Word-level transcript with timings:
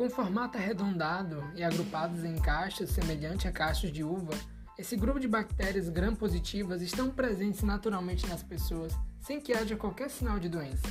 Com 0.00 0.08
formato 0.08 0.56
arredondado 0.56 1.44
e 1.54 1.62
agrupados 1.62 2.24
em 2.24 2.34
caixas 2.36 2.88
semelhante 2.88 3.46
a 3.46 3.52
cachos 3.52 3.92
de 3.92 4.02
uva, 4.02 4.32
esse 4.78 4.96
grupo 4.96 5.20
de 5.20 5.28
bactérias 5.28 5.90
gram-positivas 5.90 6.80
estão 6.80 7.10
presentes 7.10 7.62
naturalmente 7.62 8.26
nas 8.26 8.42
pessoas, 8.42 8.94
sem 9.20 9.38
que 9.38 9.52
haja 9.52 9.76
qualquer 9.76 10.08
sinal 10.08 10.38
de 10.38 10.48
doença. 10.48 10.88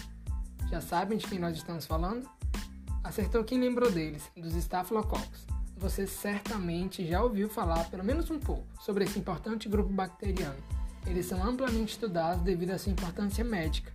Já 0.69 0.79
sabem 0.79 1.17
de 1.17 1.25
quem 1.25 1.39
nós 1.39 1.57
estamos 1.57 1.87
falando? 1.87 2.29
Acertou 3.03 3.43
quem 3.43 3.59
lembrou 3.59 3.89
deles, 3.89 4.29
dos 4.37 4.53
Staphylococcus. 4.53 5.47
Você 5.75 6.05
certamente 6.05 7.03
já 7.03 7.23
ouviu 7.23 7.49
falar 7.49 7.89
pelo 7.89 8.03
menos 8.03 8.29
um 8.29 8.37
pouco 8.37 8.67
sobre 8.79 9.05
esse 9.05 9.17
importante 9.17 9.67
grupo 9.67 9.91
bacteriano. 9.91 10.61
Eles 11.07 11.25
são 11.25 11.43
amplamente 11.43 11.93
estudados 11.93 12.43
devido 12.43 12.69
à 12.69 12.77
sua 12.77 12.91
importância 12.91 13.43
médica. 13.43 13.91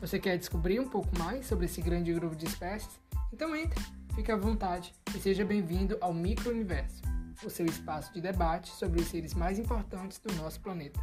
Você 0.00 0.18
quer 0.18 0.36
descobrir 0.36 0.80
um 0.80 0.88
pouco 0.88 1.16
mais 1.16 1.46
sobre 1.46 1.66
esse 1.66 1.80
grande 1.80 2.12
grupo 2.12 2.34
de 2.34 2.46
espécies? 2.46 2.98
Então 3.32 3.54
entre, 3.54 3.80
fique 4.16 4.32
à 4.32 4.36
vontade 4.36 4.94
e 5.14 5.20
seja 5.20 5.44
bem-vindo 5.44 5.98
ao 6.00 6.14
Microuniverso, 6.14 7.02
o 7.44 7.50
seu 7.50 7.66
espaço 7.66 8.14
de 8.14 8.20
debate 8.22 8.70
sobre 8.70 8.98
os 8.98 9.08
seres 9.08 9.34
mais 9.34 9.58
importantes 9.58 10.18
do 10.18 10.32
nosso 10.36 10.58
planeta. 10.62 10.98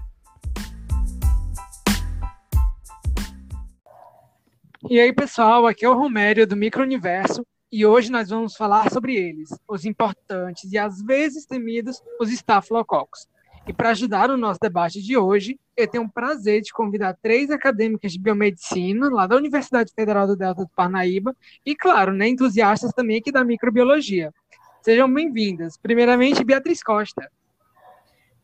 E 4.89 4.99
aí, 4.99 5.13
pessoal, 5.13 5.67
aqui 5.67 5.85
é 5.85 5.89
o 5.89 5.93
Romério 5.93 6.47
do 6.47 6.55
Microuniverso 6.55 7.45
e 7.71 7.85
hoje 7.85 8.11
nós 8.11 8.29
vamos 8.29 8.55
falar 8.55 8.91
sobre 8.91 9.15
eles, 9.15 9.49
os 9.67 9.85
importantes 9.85 10.71
e 10.73 10.77
às 10.79 10.99
vezes 11.03 11.45
temidos, 11.45 12.01
os 12.19 12.31
Staphylococcus. 12.31 13.27
E 13.65 13.71
para 13.71 13.91
ajudar 13.91 14.29
o 14.29 14.35
nosso 14.35 14.59
debate 14.61 15.01
de 15.01 15.15
hoje, 15.15 15.57
eu 15.77 15.87
tenho 15.87 16.03
o 16.03 16.11
prazer 16.11 16.61
de 16.61 16.73
convidar 16.73 17.17
três 17.21 17.49
acadêmicas 17.49 18.11
de 18.11 18.19
biomedicina, 18.19 19.09
lá 19.09 19.25
da 19.25 19.37
Universidade 19.37 19.93
Federal 19.95 20.27
do 20.27 20.35
Delta 20.35 20.63
do 20.63 20.69
Parnaíba, 20.69 21.33
e, 21.65 21.73
claro, 21.73 22.11
né, 22.11 22.27
entusiastas 22.27 22.91
também 22.91 23.19
aqui 23.19 23.31
da 23.31 23.43
microbiologia. 23.43 24.33
Sejam 24.81 25.11
bem-vindas. 25.11 25.77
Primeiramente, 25.77 26.43
Beatriz 26.43 26.83
Costa. 26.83 27.31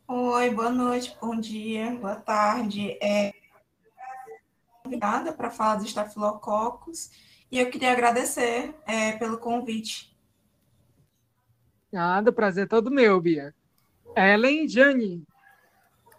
Oi, 0.07 0.49
boa 0.51 0.69
noite, 0.69 1.15
bom 1.21 1.37
dia, 1.37 1.91
boa 1.95 2.15
tarde. 2.15 2.97
É 3.01 3.33
convidada 4.81 5.33
para 5.33 5.51
falar 5.51 5.75
dos 5.75 5.85
estafilococos 5.85 7.11
e 7.51 7.59
eu 7.59 7.69
queria 7.69 7.91
agradecer 7.91 8.73
é, 8.87 9.11
pelo 9.17 9.37
convite. 9.37 10.17
Nada, 11.91 12.31
prazer 12.31 12.63
é 12.63 12.67
todo 12.67 12.89
meu, 12.89 13.19
Bia. 13.19 13.53
Ellen 14.15 14.67
Jane. 14.67 15.23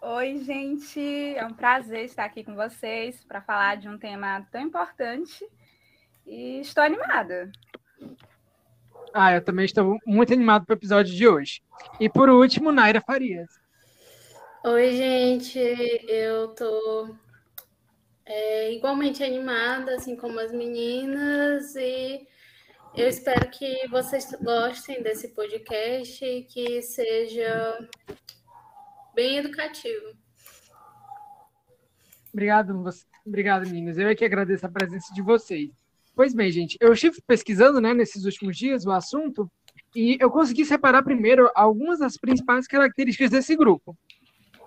Oi, 0.01 0.39
gente. 0.39 1.35
É 1.35 1.45
um 1.45 1.53
prazer 1.53 2.05
estar 2.05 2.25
aqui 2.25 2.43
com 2.43 2.55
vocês 2.55 3.23
para 3.23 3.41
falar 3.41 3.77
de 3.77 3.87
um 3.87 3.97
tema 3.97 4.45
tão 4.51 4.61
importante 4.61 5.45
e 6.25 6.59
estou 6.59 6.83
animada. 6.83 7.51
Ah, 9.13 9.33
eu 9.33 9.43
também 9.43 9.65
estou 9.65 9.97
muito 10.05 10.33
animado 10.33 10.65
para 10.65 10.73
o 10.73 10.77
episódio 10.77 11.13
de 11.13 11.27
hoje. 11.27 11.61
E 11.99 12.09
por 12.09 12.29
último, 12.29 12.71
Naira 12.71 13.01
Farias. 13.01 13.49
Oi, 14.63 14.91
gente. 14.95 15.59
Eu 16.07 16.49
tô 16.49 17.15
é, 18.25 18.73
igualmente 18.73 19.23
animada, 19.23 19.95
assim 19.95 20.15
como 20.15 20.39
as 20.39 20.51
meninas, 20.51 21.75
e 21.75 22.27
eu 22.95 23.07
espero 23.07 23.49
que 23.49 23.87
vocês 23.87 24.29
gostem 24.41 25.01
desse 25.01 25.29
podcast 25.29 26.23
e 26.23 26.43
que 26.43 26.81
seja 26.81 27.87
bem 29.15 29.37
educativo. 29.37 30.13
Obrigado, 32.33 32.83
obrigado, 33.25 33.65
meninas. 33.67 33.97
Eu 33.97 34.07
é 34.07 34.15
que 34.15 34.25
agradeço 34.25 34.65
a 34.65 34.69
presença 34.69 35.13
de 35.13 35.21
vocês. 35.21 35.69
Pois 36.15 36.33
bem, 36.33 36.51
gente, 36.51 36.77
eu 36.81 36.91
estive 36.91 37.21
pesquisando 37.25 37.79
né, 37.79 37.93
nesses 37.93 38.25
últimos 38.25 38.57
dias 38.57 38.85
o 38.85 38.91
assunto 38.91 39.49
e 39.95 40.17
eu 40.19 40.29
consegui 40.29 40.65
separar 40.65 41.03
primeiro 41.03 41.49
algumas 41.55 41.99
das 41.99 42.17
principais 42.17 42.67
características 42.67 43.29
desse 43.29 43.55
grupo. 43.55 43.97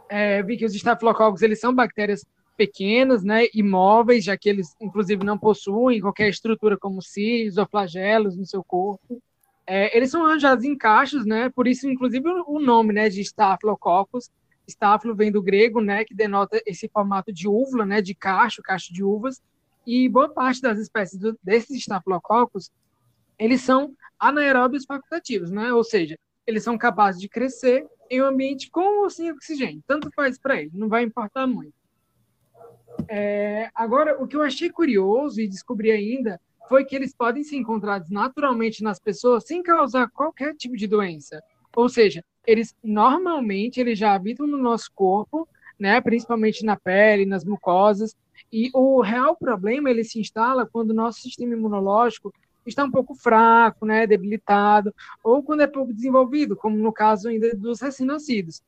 É, 0.09 0.43
vi 0.43 0.57
que 0.57 0.65
os 0.65 0.75
estafilococcus 0.75 1.43
eles 1.43 1.61
são 1.61 1.75
bactérias 1.75 2.25
pequenas, 2.57 3.23
né, 3.25 3.47
imóveis, 3.55 4.25
já 4.25 4.37
que 4.37 4.49
eles, 4.49 4.75
inclusive, 4.81 5.25
não 5.25 5.39
possuem 5.39 6.01
qualquer 6.01 6.29
estrutura 6.29 6.79
como 6.79 7.03
cílios 7.03 7.57
ou 7.57 7.67
flagelos 7.67 8.37
no 8.37 8.47
seu 8.47 8.63
corpo. 8.63 9.23
É, 9.67 9.97
eles 9.97 10.11
são 10.11 10.25
arranjados 10.25 10.65
em 10.65 10.77
cachos, 10.77 11.25
né, 11.25 11.51
por 11.51 11.67
isso, 11.67 11.89
inclusive, 11.89 12.29
o 12.47 12.61
nome, 12.61 12.93
né, 12.93 13.09
de 13.09 13.21
Staphylococcus. 13.21 14.31
Staphylo 14.69 15.15
vem 15.15 15.31
do 15.31 15.43
grego, 15.43 15.81
né, 15.81 16.05
que 16.05 16.15
denota 16.15 16.61
esse 16.67 16.89
formato 16.89 17.33
de 17.33 17.49
úvula, 17.49 17.85
né, 17.85 18.01
de 18.01 18.15
cacho, 18.15 18.63
cacho 18.63 18.93
de 18.93 19.03
uvas. 19.03 19.43
E 19.87 20.09
boa 20.09 20.29
parte 20.29 20.61
das 20.61 20.79
espécies 20.79 21.19
do, 21.19 21.39
desses 21.43 21.79
Staphylococcus, 21.79 22.71
eles 23.39 23.61
são 23.61 23.95
anaeróbios 24.19 24.85
facultativos, 24.85 25.51
né, 25.51 25.73
ou 25.73 25.85
seja, 25.85 26.17
eles 26.47 26.63
são 26.63 26.79
capazes 26.79 27.21
de 27.21 27.29
crescer 27.29 27.87
em 28.11 28.23
um 28.23 28.27
ambiente 28.27 28.71
com 28.71 29.03
ou 29.03 29.11
sem 29.11 29.31
oxigênio. 29.33 29.83
Tanto 29.87 30.11
faz 30.15 30.39
para 30.39 30.61
eles, 30.61 30.75
não 30.75 30.89
vai 30.89 31.03
importar 31.03 31.47
muito. 31.47 31.75
É, 33.09 33.71
agora, 33.75 34.23
o 34.23 34.27
que 34.27 34.37
eu 34.37 34.43
achei 34.43 34.71
curioso 34.71 35.41
e 35.41 35.49
descobri 35.49 35.91
ainda 35.91 36.41
foi 36.69 36.85
que 36.85 36.97
eles 36.97 37.15
podem 37.15 37.45
ser 37.45 37.57
encontrados 37.57 38.11
naturalmente 38.11 38.83
nas 38.83 38.99
pessoas 38.99 39.45
sem 39.45 39.63
causar 39.63 40.09
qualquer 40.11 40.55
tipo 40.55 40.77
de 40.77 40.87
doença. 40.87 41.43
Ou 41.77 41.89
seja, 41.89 42.25
eles 42.47 42.75
normalmente 42.83 43.81
eles 43.81 43.99
já 43.99 44.15
habitam 44.15 44.47
no 44.47 44.59
nosso 44.59 44.91
corpo, 44.95 45.49
né, 45.79 46.01
principalmente 46.01 46.65
na 46.65 46.77
pele, 46.77 47.27
nas 47.27 47.45
mucosas, 47.45 48.17
e 48.53 48.71
o 48.73 49.01
real 49.01 49.37
problema 49.37 49.91
ele 49.91 50.05
se 50.05 50.21
instala 50.21 50.67
quando 50.67 50.91
o 50.91 50.95
nosso 50.95 51.21
sistema 51.21 51.55
imunológico 51.55 52.33
está 52.65 52.85
um 52.85 52.91
pouco 52.91 53.15
fraco, 53.15 53.85
né, 53.85 54.07
debilitado, 54.07 54.95
ou 55.23 55.43
quando 55.43 55.63
é 55.63 55.67
pouco 55.67 55.93
desenvolvido, 55.93 56.57
como 56.57 56.77
no 56.77 56.93
caso 56.93 57.29
ainda 57.29 57.55
dos 57.55 57.81
recém-nascidos. 57.81 58.63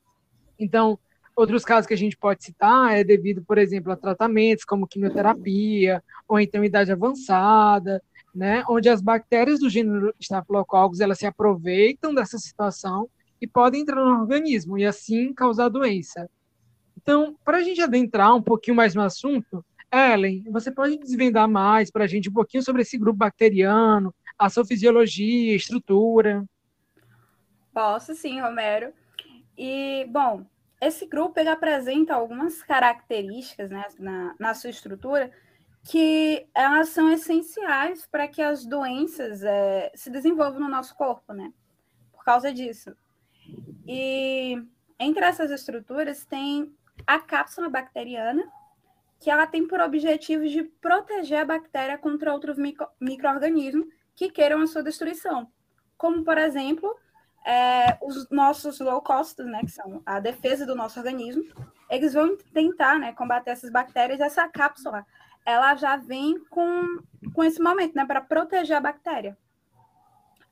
Então, 0.59 0.99
Outros 1.37 1.63
casos 1.63 1.85
que 1.85 1.93
a 1.93 1.97
gente 1.97 2.17
pode 2.17 2.43
citar 2.43 2.97
é 2.97 3.03
devido, 3.03 3.43
por 3.43 3.59
exemplo, 3.59 3.91
a 3.91 3.95
tratamentos 3.95 4.65
como 4.65 4.87
quimioterapia, 4.87 6.03
ou 6.27 6.39
então 6.39 6.63
idade 6.63 6.91
avançada, 6.91 8.01
né, 8.33 8.63
onde 8.67 8.89
as 8.89 9.03
bactérias 9.03 9.59
do 9.59 9.69
gênero 9.69 10.11
Staphylococcus 10.19 10.99
elas 10.99 11.19
se 11.19 11.27
aproveitam 11.27 12.11
dessa 12.11 12.39
situação 12.39 13.07
e 13.39 13.45
podem 13.45 13.81
entrar 13.81 14.03
no 14.03 14.19
organismo 14.19 14.79
e 14.79 14.85
assim 14.85 15.31
causar 15.31 15.69
doença. 15.69 16.27
Então, 16.99 17.35
para 17.45 17.57
a 17.57 17.61
gente 17.61 17.83
adentrar 17.83 18.35
um 18.35 18.41
pouquinho 18.41 18.75
mais 18.75 18.95
no 18.95 19.03
assunto, 19.03 19.63
Ellen, 19.93 20.43
você 20.49 20.71
pode 20.71 20.97
desvendar 20.97 21.47
mais 21.47 21.91
para 21.91 22.05
a 22.05 22.07
gente 22.07 22.29
um 22.29 22.33
pouquinho 22.33 22.63
sobre 22.63 22.81
esse 22.81 22.97
grupo 22.97 23.19
bacteriano, 23.19 24.11
a 24.39 24.49
sua 24.49 24.65
fisiologia, 24.65 25.55
estrutura? 25.55 26.43
Posso 27.71 28.15
sim, 28.15 28.41
Romero. 28.41 28.91
E, 29.55 30.03
bom, 30.09 30.43
esse 30.79 31.05
grupo 31.05 31.39
ele 31.39 31.49
apresenta 31.49 32.13
algumas 32.13 32.61
características 32.61 33.69
né, 33.69 33.85
na, 33.99 34.35
na 34.39 34.53
sua 34.53 34.69
estrutura 34.69 35.31
que 35.83 36.47
elas 36.53 36.89
são 36.89 37.11
essenciais 37.11 38.05
para 38.05 38.27
que 38.27 38.41
as 38.41 38.65
doenças 38.65 39.41
é, 39.43 39.91
se 39.95 40.09
desenvolvam 40.09 40.59
no 40.59 40.67
nosso 40.67 40.95
corpo, 40.95 41.33
né? 41.33 41.53
Por 42.11 42.25
causa 42.25 42.53
disso. 42.53 42.95
E 43.87 44.61
entre 44.99 45.23
essas 45.23 45.49
estruturas 45.49 46.25
tem 46.25 46.75
a 47.05 47.19
cápsula 47.19 47.69
bacteriana, 47.69 48.43
que 49.19 49.29
ela 49.29 49.47
tem 49.47 49.65
por 49.65 49.79
objetivo 49.79 50.47
de 50.47 50.63
proteger 50.63 51.39
a 51.39 51.45
bactéria 51.45 51.97
contra 51.97 52.33
outros 52.33 52.57
micro, 52.57 52.87
micro-organismos 52.99 53.87
que 54.13 54.29
queiram 54.29 54.61
a 54.61 54.67
sua 54.67 54.83
destruição, 54.83 55.49
como, 55.97 56.23
por 56.23 56.37
exemplo, 56.37 56.95
é, 57.47 57.97
os 58.01 58.29
nossos 58.29 58.77
low 58.81 59.01
costs, 59.01 59.45
né, 59.45 59.61
que 59.61 59.71
são 59.71 60.01
a 60.05 60.19
defesa 60.19 60.65
do 60.65 60.75
nosso 60.75 60.99
organismo, 60.99 61.45
eles 61.89 62.13
vão 62.13 62.35
tentar, 62.53 62.99
né, 62.99 63.13
combater 63.13 63.51
essas 63.51 63.71
bactérias. 63.71 64.19
Essa 64.19 64.49
cápsula, 64.49 65.05
ela 65.45 65.73
já 65.75 65.95
vem 65.95 66.37
com, 66.49 66.99
com 67.33 67.43
esse 67.45 67.61
momento, 67.61 67.95
né, 67.95 68.03
para 68.03 68.19
proteger 68.19 68.75
a 68.75 68.81
bactéria. 68.81 69.37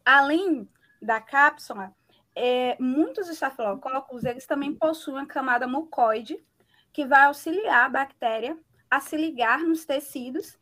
Além 0.05 0.69
da 1.01 1.19
cápsula, 1.19 1.93
é, 2.33 2.77
muitos 2.79 3.27
estafilococcus, 3.27 4.23
eles 4.23 4.45
também 4.45 4.73
possuem 4.73 5.23
a 5.23 5.27
camada 5.27 5.67
mucoide, 5.67 6.41
que 6.93 7.05
vai 7.05 7.25
auxiliar 7.25 7.87
a 7.87 7.89
bactéria 7.89 8.57
a 8.89 9.01
se 9.01 9.17
ligar 9.17 9.59
nos 9.59 9.83
tecidos 9.83 10.57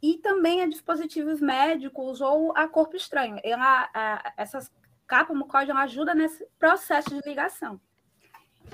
e 0.00 0.18
também 0.18 0.62
a 0.62 0.68
dispositivos 0.68 1.40
médicos 1.40 2.20
ou 2.20 2.56
a 2.56 2.68
corpo 2.68 2.94
estranho. 2.94 3.40
Ela, 3.42 3.90
a, 3.92 4.32
essas 4.36 4.70
capa 5.12 5.34
mucosa 5.34 5.74
ajuda 5.74 6.14
nesse 6.14 6.42
processo 6.58 7.10
de 7.10 7.28
ligação. 7.28 7.78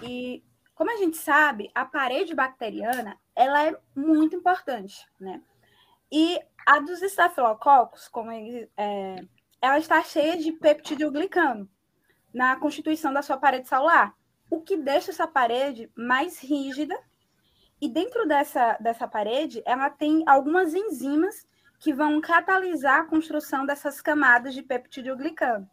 E 0.00 0.44
como 0.72 0.88
a 0.88 0.96
gente 0.96 1.16
sabe, 1.16 1.68
a 1.74 1.84
parede 1.84 2.32
bacteriana 2.32 3.18
ela 3.34 3.66
é 3.66 3.76
muito 3.92 4.36
importante, 4.36 5.04
né? 5.18 5.42
E 6.12 6.38
a 6.64 6.78
dos 6.78 7.02
estafilococos, 7.02 8.06
como 8.06 8.30
ele, 8.30 8.70
é, 8.76 9.16
ela 9.60 9.80
está 9.80 10.00
cheia 10.04 10.36
de 10.36 10.52
peptidoglicano 10.52 11.68
na 12.32 12.54
constituição 12.54 13.12
da 13.12 13.20
sua 13.20 13.36
parede 13.36 13.66
celular, 13.66 14.14
o 14.48 14.60
que 14.60 14.76
deixa 14.76 15.10
essa 15.10 15.26
parede 15.26 15.90
mais 15.96 16.38
rígida. 16.38 16.96
E 17.80 17.88
dentro 17.88 18.28
dessa, 18.28 18.74
dessa 18.74 19.08
parede, 19.08 19.60
ela 19.66 19.90
tem 19.90 20.22
algumas 20.24 20.72
enzimas 20.72 21.48
que 21.80 21.92
vão 21.92 22.20
catalisar 22.20 23.00
a 23.00 23.06
construção 23.06 23.66
dessas 23.66 24.00
camadas 24.00 24.54
de 24.54 24.62
peptidoglicano. 24.62 25.68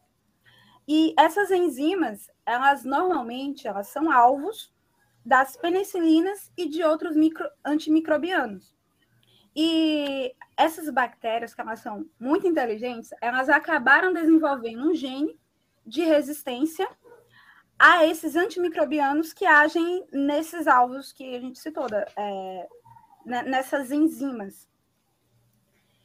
E 0.88 1.14
essas 1.18 1.50
enzimas, 1.52 2.30
elas 2.46 2.84
normalmente 2.84 3.68
elas 3.68 3.88
são 3.88 4.12
alvos 4.12 4.74
das 5.26 5.58
penicilinas 5.58 6.52
e 6.56 6.70
de 6.70 6.84
outros 6.84 7.16
micro, 7.16 7.50
antimicrobianos. 7.64 8.76
E 9.56 10.36
essas 10.56 10.90
bactérias, 10.90 11.56
que 11.56 11.62
elas 11.62 11.80
são 11.80 12.06
muito 12.20 12.46
inteligentes, 12.46 13.10
elas 13.22 13.50
acabaram 13.50 14.14
desenvolvendo 14.14 14.90
um 14.90 14.94
gene 14.94 15.40
de 15.86 16.02
resistência 16.04 16.88
a 17.78 18.06
esses 18.06 18.36
antimicrobianos 18.36 19.34
que 19.34 19.46
agem 19.46 20.06
nesses 20.12 20.68
alvos 20.68 21.12
que 21.12 21.36
a 21.36 21.40
gente 21.40 21.60
citou, 21.60 21.88
é, 22.18 22.68
nessas 23.26 23.92
enzimas. 23.92 24.70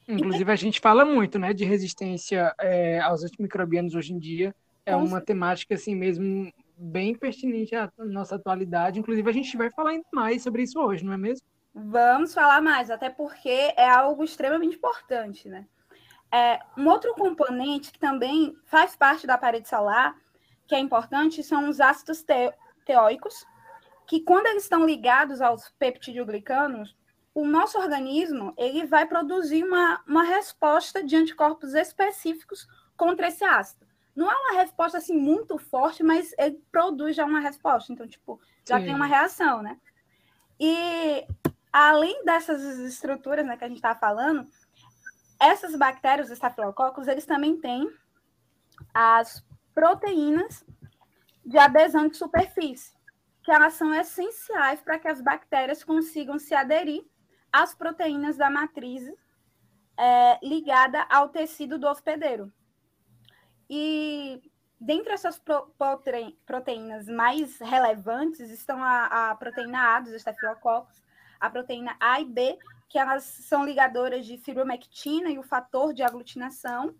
Inclusive, 0.07 0.51
a 0.51 0.55
gente 0.55 0.79
fala 0.79 1.05
muito 1.05 1.39
né, 1.39 1.53
de 1.53 1.63
resistência 1.63 2.53
é, 2.59 2.99
aos 2.99 3.23
antimicrobianos 3.23 3.95
hoje 3.95 4.13
em 4.13 4.19
dia. 4.19 4.53
É 4.85 4.95
uma 4.95 5.21
temática 5.21 5.75
assim 5.75 5.95
mesmo 5.95 6.51
bem 6.75 7.15
pertinente 7.15 7.75
à 7.75 7.91
nossa 7.97 8.35
atualidade. 8.35 8.99
Inclusive, 8.99 9.29
a 9.29 9.33
gente 9.33 9.55
vai 9.55 9.69
falar 9.69 9.91
ainda 9.91 10.07
mais 10.11 10.41
sobre 10.41 10.63
isso 10.63 10.79
hoje, 10.79 11.05
não 11.05 11.13
é 11.13 11.17
mesmo? 11.17 11.45
Vamos 11.73 12.33
falar 12.33 12.61
mais, 12.61 12.89
até 12.89 13.09
porque 13.09 13.73
é 13.77 13.87
algo 13.87 14.23
extremamente 14.23 14.75
importante, 14.75 15.47
né? 15.47 15.67
É, 16.33 16.59
um 16.77 16.87
outro 16.87 17.13
componente 17.13 17.91
que 17.91 17.99
também 17.99 18.55
faz 18.65 18.95
parte 18.95 19.27
da 19.27 19.37
parede 19.37 19.69
solar, 19.69 20.15
que 20.67 20.73
é 20.73 20.79
importante, 20.79 21.43
são 21.43 21.69
os 21.69 21.79
ácidos 21.79 22.25
teóicos, 22.85 23.45
que 24.07 24.21
quando 24.21 24.47
eles 24.47 24.63
estão 24.63 24.85
ligados 24.85 25.41
aos 25.41 25.69
peptidoglicanos, 25.77 26.95
o 27.33 27.45
nosso 27.45 27.77
organismo 27.77 28.53
ele 28.57 28.85
vai 28.85 29.05
produzir 29.05 29.63
uma, 29.63 30.01
uma 30.07 30.23
resposta 30.23 31.03
de 31.03 31.15
anticorpos 31.15 31.73
específicos 31.73 32.67
contra 32.97 33.27
esse 33.27 33.43
ácido. 33.43 33.85
Não 34.15 34.29
é 34.29 34.35
uma 34.35 34.61
resposta 34.61 34.97
assim 34.97 35.17
muito 35.17 35.57
forte, 35.57 36.03
mas 36.03 36.33
ele 36.37 36.61
produz 36.71 37.15
já 37.15 37.25
uma 37.25 37.39
resposta. 37.39 37.91
Então, 37.91 38.07
tipo, 38.07 38.39
já 38.67 38.79
Sim. 38.79 38.85
tem 38.85 38.95
uma 38.95 39.05
reação, 39.05 39.61
né? 39.61 39.79
E 40.59 41.25
além 41.71 42.23
dessas 42.25 42.61
estruturas 42.79 43.45
né, 43.45 43.57
que 43.57 43.63
a 43.63 43.67
gente 43.67 43.77
está 43.77 43.95
falando, 43.95 44.47
essas 45.39 45.75
bactérias, 45.75 46.27
os 46.27 46.33
estafilococos, 46.33 47.07
eles 47.07 47.25
também 47.25 47.59
têm 47.59 47.89
as 48.93 49.43
proteínas 49.73 50.65
de 51.45 51.57
adesão 51.57 52.07
de 52.07 52.17
superfície, 52.17 52.93
que 53.43 53.51
elas 53.51 53.73
são 53.73 53.93
essenciais 53.93 54.81
para 54.81 54.99
que 54.99 55.07
as 55.07 55.21
bactérias 55.21 55.83
consigam 55.83 56.37
se 56.37 56.53
aderir 56.53 57.03
às 57.51 57.73
proteínas 57.73 58.37
da 58.37 58.49
matriz 58.49 59.03
é, 59.97 60.39
ligada 60.43 61.05
ao 61.09 61.29
tecido 61.29 61.79
do 61.79 61.87
hospedeiro. 61.87 62.51
E 63.73 64.41
dentre 64.77 65.13
essas 65.13 65.39
pro, 65.39 65.73
proteínas 66.45 67.07
mais 67.07 67.57
relevantes 67.59 68.49
estão 68.49 68.83
a, 68.83 69.31
a 69.31 69.35
proteína 69.35 69.95
A 69.95 70.01
dos 70.01 70.11
estafilococos, 70.11 71.01
a 71.39 71.49
proteína 71.49 71.95
A 71.97 72.19
e 72.19 72.25
B, 72.25 72.59
que 72.89 72.99
elas 72.99 73.23
são 73.23 73.63
ligadoras 73.63 74.25
de 74.25 74.37
fibromectina 74.37 75.29
e 75.29 75.39
o 75.39 75.43
fator 75.43 75.93
de 75.93 76.03
aglutinação. 76.03 76.93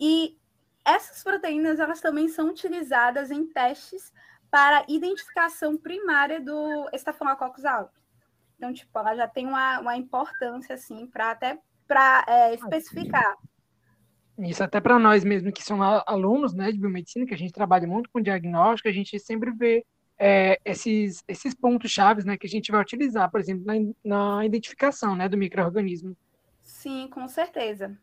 E 0.00 0.36
essas 0.84 1.22
proteínas 1.22 1.78
elas 1.78 2.00
também 2.00 2.28
são 2.28 2.48
utilizadas 2.48 3.30
em 3.30 3.46
testes 3.46 4.12
para 4.50 4.84
identificação 4.88 5.78
primária 5.78 6.40
do 6.40 6.90
estafilococos 6.92 7.64
aureus. 7.64 7.92
Então, 8.56 8.72
tipo, 8.72 8.98
ela 8.98 9.14
já 9.14 9.28
tem 9.28 9.46
uma, 9.46 9.78
uma 9.78 9.96
importância, 9.96 10.74
assim, 10.74 11.06
para 11.06 11.30
até 11.30 11.60
para 11.86 12.24
é, 12.26 12.44
ah, 12.46 12.54
especificar. 12.54 13.36
Isso 14.38 14.62
até 14.64 14.80
para 14.80 14.98
nós 14.98 15.24
mesmo 15.24 15.52
que 15.52 15.62
somos 15.62 16.02
alunos, 16.06 16.54
né, 16.54 16.72
de 16.72 16.78
biomedicina, 16.78 17.26
que 17.26 17.34
a 17.34 17.38
gente 17.38 17.52
trabalha 17.52 17.86
muito 17.86 18.08
com 18.10 18.20
diagnóstico, 18.20 18.88
a 18.88 18.92
gente 18.92 19.18
sempre 19.18 19.50
vê 19.50 19.84
é, 20.18 20.58
esses, 20.64 21.22
esses 21.28 21.54
pontos 21.54 21.90
chaves, 21.90 22.24
né, 22.24 22.36
que 22.36 22.46
a 22.46 22.50
gente 22.50 22.70
vai 22.70 22.80
utilizar, 22.80 23.30
por 23.30 23.40
exemplo, 23.40 23.64
na, 23.66 23.74
na 24.04 24.46
identificação, 24.46 25.14
né, 25.14 25.28
do 25.28 25.36
microorganismo. 25.36 26.16
Sim, 26.62 27.08
com 27.08 27.26
certeza. 27.28 27.96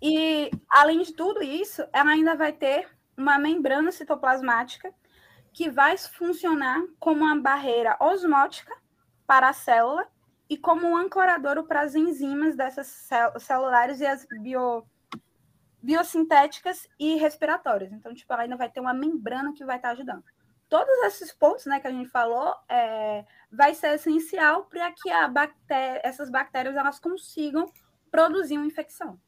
E, 0.00 0.50
além 0.68 1.02
de 1.02 1.14
tudo 1.14 1.42
isso, 1.42 1.82
ela 1.92 2.10
ainda 2.10 2.36
vai 2.36 2.52
ter 2.52 2.88
uma 3.16 3.38
membrana 3.38 3.90
citoplasmática 3.90 4.92
que 5.52 5.70
vai 5.70 5.96
funcionar 5.96 6.82
como 7.00 7.24
uma 7.24 7.40
barreira 7.40 7.96
osmótica 7.98 8.76
para 9.26 9.48
a 9.48 9.54
célula 9.54 10.06
e 10.48 10.56
como 10.56 10.86
um 10.86 10.96
ancorador 10.96 11.64
para 11.64 11.82
as 11.82 11.94
enzimas 11.94 12.56
dessas 12.56 13.08
celulares 13.38 14.00
e 14.00 14.06
as 14.06 14.26
bio, 14.40 14.84
biosintéticas 15.82 16.88
e 16.98 17.16
respiratórias. 17.16 17.92
Então, 17.92 18.14
tipo, 18.14 18.32
ela 18.32 18.42
ainda 18.42 18.56
vai 18.56 18.70
ter 18.70 18.80
uma 18.80 18.94
membrana 18.94 19.52
que 19.52 19.64
vai 19.64 19.76
estar 19.76 19.90
ajudando 19.90 20.24
todos 20.68 20.94
esses 21.04 21.32
pontos 21.32 21.66
né, 21.66 21.80
que 21.80 21.86
a 21.86 21.92
gente 21.92 22.08
falou 22.08 22.54
é, 22.68 23.24
vai 23.50 23.74
ser 23.74 23.94
essencial 23.94 24.64
para 24.64 24.90
que 24.92 25.10
bactéria, 25.30 26.00
essas 26.04 26.30
bactérias 26.30 26.76
elas 26.76 26.98
consigam 26.98 27.70
produzir 28.10 28.56
uma 28.56 28.66
infecção. 28.66 29.20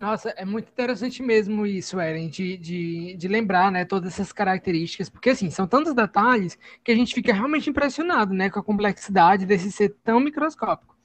Nossa, 0.00 0.30
é 0.36 0.44
muito 0.44 0.68
interessante 0.70 1.20
mesmo 1.22 1.66
isso, 1.66 1.98
Eren, 1.98 2.28
de, 2.28 2.56
de, 2.56 3.16
de 3.16 3.26
lembrar, 3.28 3.72
né, 3.72 3.84
todas 3.84 4.12
essas 4.12 4.32
características, 4.32 5.08
porque, 5.08 5.30
assim, 5.30 5.50
são 5.50 5.66
tantos 5.66 5.92
detalhes 5.92 6.56
que 6.84 6.92
a 6.92 6.94
gente 6.94 7.12
fica 7.12 7.32
realmente 7.32 7.68
impressionado, 7.68 8.32
né, 8.32 8.48
com 8.48 8.60
a 8.60 8.62
complexidade 8.62 9.44
desse 9.44 9.72
ser 9.72 9.96
tão 10.04 10.20
microscópico. 10.20 10.96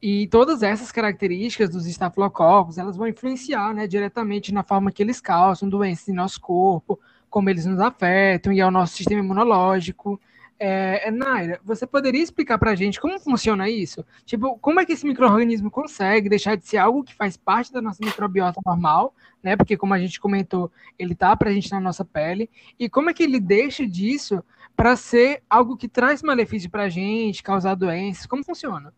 E 0.00 0.26
todas 0.28 0.62
essas 0.62 0.90
características 0.90 1.68
dos 1.68 1.86
estafilococos, 1.86 2.78
elas 2.78 2.96
vão 2.96 3.06
influenciar, 3.06 3.74
né, 3.74 3.86
diretamente 3.86 4.54
na 4.54 4.62
forma 4.62 4.90
que 4.90 5.02
eles 5.02 5.20
causam 5.20 5.68
doenças 5.68 6.08
em 6.08 6.14
nosso 6.14 6.40
corpo, 6.40 6.98
como 7.28 7.50
eles 7.50 7.66
nos 7.66 7.78
afetam 7.78 8.52
e 8.54 8.60
ao 8.62 8.70
nosso 8.70 8.96
sistema 8.96 9.20
imunológico. 9.22 10.18
É, 10.62 11.08
é 11.08 11.10
Naira, 11.10 11.58
você 11.64 11.86
poderia 11.86 12.22
explicar 12.22 12.58
para 12.58 12.72
a 12.72 12.74
gente 12.74 13.00
como 13.00 13.18
funciona 13.18 13.70
isso? 13.70 14.04
Tipo, 14.26 14.58
como 14.58 14.78
é 14.78 14.84
que 14.84 14.92
esse 14.92 15.06
microorganismo 15.06 15.70
consegue 15.70 16.28
deixar 16.28 16.54
de 16.54 16.66
ser 16.66 16.76
algo 16.76 17.02
que 17.02 17.14
faz 17.14 17.34
parte 17.34 17.72
da 17.72 17.80
nossa 17.80 18.04
microbiota 18.04 18.60
normal, 18.66 19.14
né? 19.42 19.56
Porque, 19.56 19.74
como 19.74 19.94
a 19.94 19.98
gente 19.98 20.20
comentou, 20.20 20.70
ele 20.98 21.14
está 21.14 21.34
presente 21.34 21.70
na 21.70 21.80
nossa 21.80 22.04
pele. 22.04 22.50
E 22.78 22.90
como 22.90 23.08
é 23.08 23.14
que 23.14 23.22
ele 23.22 23.40
deixa 23.40 23.86
disso 23.86 24.44
para 24.76 24.96
ser 24.96 25.42
algo 25.48 25.78
que 25.78 25.88
traz 25.88 26.22
malefício 26.22 26.70
para 26.70 26.82
a 26.82 26.88
gente, 26.90 27.42
causar 27.42 27.74
doenças? 27.74 28.26
Como 28.26 28.44
funciona? 28.44 28.92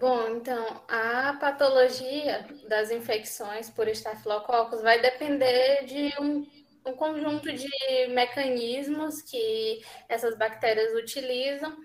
Bom, 0.00 0.28
então, 0.36 0.80
a 0.88 1.36
patologia 1.40 2.46
das 2.68 2.92
infecções 2.92 3.68
por 3.68 3.88
estafilococos 3.88 4.80
vai 4.80 5.00
depender 5.00 5.84
de 5.86 6.14
um, 6.20 6.46
um 6.84 6.92
conjunto 6.94 7.52
de 7.52 7.68
mecanismos 8.08 9.22
que 9.22 9.82
essas 10.08 10.36
bactérias 10.36 10.94
utilizam 10.94 11.76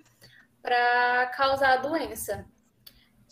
para 0.62 1.28
causar 1.28 1.74
a 1.74 1.78
doença. 1.78 2.46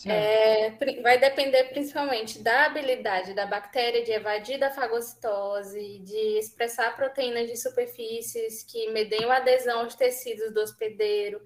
É, 0.05 0.71
vai 1.01 1.17
depender 1.17 1.63
principalmente 1.65 2.39
da 2.39 2.65
habilidade 2.65 3.33
da 3.33 3.45
bactéria 3.45 4.03
de 4.03 4.11
evadir 4.11 4.59
da 4.59 4.69
fagocitose, 4.69 5.99
de 5.99 6.37
expressar 6.37 6.95
proteínas 6.95 7.47
de 7.47 7.55
superfícies 7.55 8.61
que 8.63 8.91
medem 8.91 9.23
a 9.25 9.37
adesão 9.37 9.79
aos 9.79 9.95
tecidos 9.95 10.53
do 10.53 10.61
hospedeiro, 10.61 11.41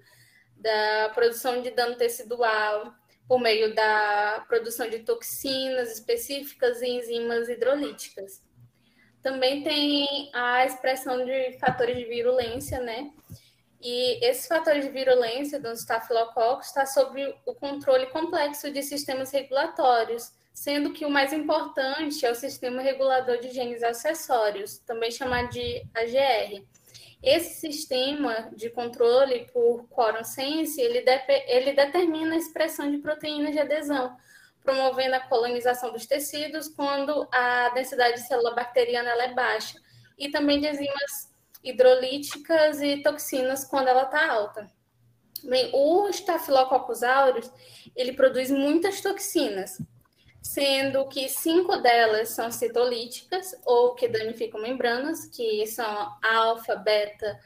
da 0.56 1.10
produção 1.14 1.62
de 1.62 1.70
dano 1.70 1.96
tecidual, 1.96 2.92
por 3.28 3.40
meio 3.40 3.72
da 3.72 4.44
produção 4.48 4.90
de 4.90 4.98
toxinas 4.98 5.92
específicas 5.92 6.82
e 6.82 6.88
enzimas 6.88 7.48
hidrolíticas. 7.48 8.42
Também 9.22 9.62
tem 9.62 10.30
a 10.32 10.64
expressão 10.64 11.24
de 11.24 11.58
fatores 11.58 11.96
de 11.96 12.04
virulência, 12.04 12.80
né? 12.80 13.10
E 13.80 14.24
esses 14.24 14.46
fatores 14.46 14.84
de 14.84 14.90
virulência 14.90 15.58
do 15.58 15.72
estafilococcus 15.72 16.66
está 16.66 16.84
sob 16.84 17.34
o 17.46 17.54
controle 17.54 18.06
complexo 18.06 18.70
de 18.70 18.82
sistemas 18.82 19.30
regulatórios, 19.30 20.32
sendo 20.52 20.92
que 20.92 21.06
o 21.06 21.10
mais 21.10 21.32
importante 21.32 22.24
é 22.26 22.30
o 22.30 22.34
sistema 22.34 22.82
regulador 22.82 23.38
de 23.38 23.50
genes 23.50 23.82
acessórios, 23.82 24.78
também 24.78 25.10
chamado 25.10 25.48
de 25.48 25.82
AGR, 25.94 26.62
esse 27.22 27.60
sistema 27.60 28.50
de 28.56 28.70
controle 28.70 29.46
por 29.52 29.86
quorum 29.88 30.24
sense, 30.24 30.80
ele, 30.80 31.04
ele 31.46 31.72
determina 31.72 32.34
a 32.34 32.38
expressão 32.38 32.90
de 32.90 32.98
proteínas 32.98 33.52
de 33.52 33.58
adesão, 33.58 34.16
promovendo 34.62 35.16
a 35.16 35.20
colonização 35.20 35.92
dos 35.92 36.06
tecidos 36.06 36.68
quando 36.68 37.28
a 37.32 37.70
densidade 37.70 38.20
de 38.20 38.26
célula 38.26 38.54
bacteriana 38.54 39.10
é 39.10 39.34
baixa, 39.34 39.78
e 40.18 40.30
também 40.30 40.60
de 40.60 40.68
enzimas 40.68 41.30
hidrolíticas 41.62 42.80
e 42.80 43.02
toxinas 43.02 43.64
quando 43.64 43.88
ela 43.88 44.04
está 44.04 44.30
alta. 44.30 44.70
Bem, 45.42 45.70
o 45.72 46.08
Staphylococcus 46.10 47.02
aureus, 47.02 47.50
ele 47.96 48.12
produz 48.12 48.50
muitas 48.50 49.00
toxinas, 49.00 49.80
sendo 50.42 51.06
que 51.08 51.28
cinco 51.28 51.76
delas 51.78 52.30
são 52.30 52.50
citolíticas, 52.50 53.54
ou 53.64 53.94
que 53.94 54.08
danificam 54.08 54.60
membranas, 54.60 55.26
que 55.26 55.66
são 55.66 56.16
alfa, 56.22 56.76
beta, 56.76 57.40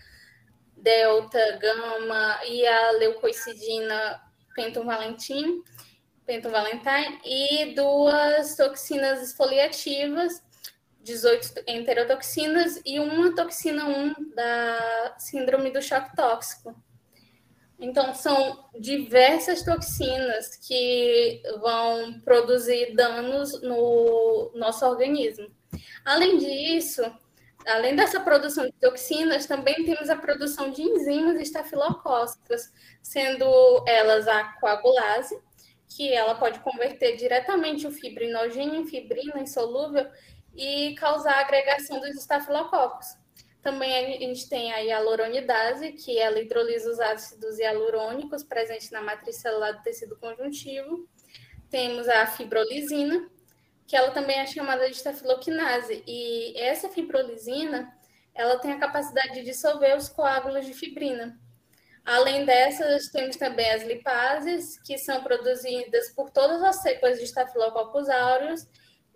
delta, 0.76 1.58
gama 1.58 2.40
e 2.46 2.66
a 2.66 2.90
leucocidina 2.92 4.20
pentovalentin, 6.26 6.80
pentovalentine, 6.84 7.20
e 7.24 7.74
duas 7.74 8.56
toxinas 8.56 9.22
esfoliativas, 9.22 10.42
18 11.02 11.64
enterotoxinas 11.66 12.80
e 12.84 12.98
uma 12.98 13.34
toxina 13.34 13.84
1 13.84 14.34
da 14.34 15.14
síndrome 15.18 15.70
do 15.70 15.82
choque 15.82 16.16
tóxico. 16.16 16.74
Então, 17.78 18.14
são 18.14 18.70
diversas 18.78 19.62
toxinas 19.62 20.56
que 20.56 21.42
vão 21.60 22.20
produzir 22.20 22.94
danos 22.94 23.60
no 23.60 24.52
nosso 24.54 24.86
organismo. 24.86 25.50
Além 26.04 26.38
disso, 26.38 27.02
além 27.66 27.94
dessa 27.94 28.20
produção 28.20 28.64
de 28.64 28.72
toxinas, 28.72 29.46
também 29.46 29.84
temos 29.84 30.08
a 30.08 30.16
produção 30.16 30.70
de 30.70 30.82
enzimas 30.82 31.38
estafilocócicas, 31.40 32.72
sendo 33.02 33.44
elas 33.86 34.26
a 34.28 34.44
coagulase, 34.60 35.38
que 35.94 36.12
ela 36.12 36.34
pode 36.34 36.58
converter 36.58 37.16
diretamente 37.16 37.86
o 37.86 37.92
fibrinogênio 37.92 38.80
em 38.80 38.86
fibrina 38.86 39.40
insolúvel 39.40 40.10
e 40.52 40.92
causar 40.96 41.34
a 41.34 41.40
agregação 41.40 42.00
dos 42.00 42.16
estafilococos. 42.16 43.06
Também 43.62 43.94
a 43.94 44.18
gente 44.18 44.48
tem 44.48 44.72
a 44.72 44.80
hialuronidase, 44.80 45.92
que 45.92 46.18
ela 46.18 46.40
hidrolisa 46.40 46.90
os 46.90 46.98
ácidos 46.98 47.58
hialurônicos 47.60 48.42
presentes 48.42 48.90
na 48.90 49.00
matriz 49.00 49.36
celular 49.36 49.72
do 49.72 49.82
tecido 49.82 50.16
conjuntivo. 50.16 51.08
Temos 51.70 52.08
a 52.08 52.26
fibrolisina, 52.26 53.30
que 53.86 53.96
ela 53.96 54.10
também 54.10 54.40
é 54.40 54.46
chamada 54.46 54.90
de 54.90 54.96
estafiloquinase. 54.96 56.02
E 56.06 56.58
essa 56.60 56.88
fibrolisina, 56.88 57.96
ela 58.34 58.58
tem 58.58 58.72
a 58.72 58.80
capacidade 58.80 59.34
de 59.34 59.44
dissolver 59.44 59.96
os 59.96 60.08
coágulos 60.08 60.66
de 60.66 60.74
fibrina. 60.74 61.38
Além 62.04 62.44
dessas, 62.44 63.08
temos 63.08 63.36
também 63.36 63.70
as 63.70 63.82
lipases, 63.82 64.78
que 64.80 64.98
são 64.98 65.22
produzidas 65.22 66.10
por 66.10 66.30
todas 66.30 66.62
as 66.62 66.82
cepas 66.82 67.18
de 67.18 67.24
Staphylococcus 67.24 68.10
aureus 68.10 68.66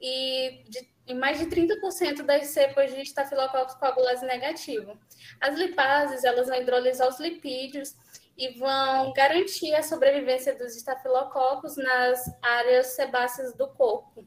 e 0.00 0.64
de, 0.68 0.88
em 1.06 1.14
mais 1.14 1.38
de 1.38 1.46
30% 1.46 2.22
das 2.22 2.46
cepas 2.46 2.94
de 2.94 3.02
Staphylococcus 3.02 3.74
coagulase 3.74 4.24
negativo. 4.24 4.98
As 5.38 5.54
lipases, 5.54 6.24
elas 6.24 6.48
vão 6.48 6.58
hidrolisar 6.58 7.08
os 7.08 7.20
lipídios 7.20 7.94
e 8.38 8.58
vão 8.58 9.12
garantir 9.12 9.74
a 9.74 9.82
sobrevivência 9.82 10.56
dos 10.56 10.74
estafilococos 10.74 11.76
nas 11.76 12.24
áreas 12.40 12.86
sebáceas 12.88 13.52
do 13.54 13.68
corpo. 13.68 14.24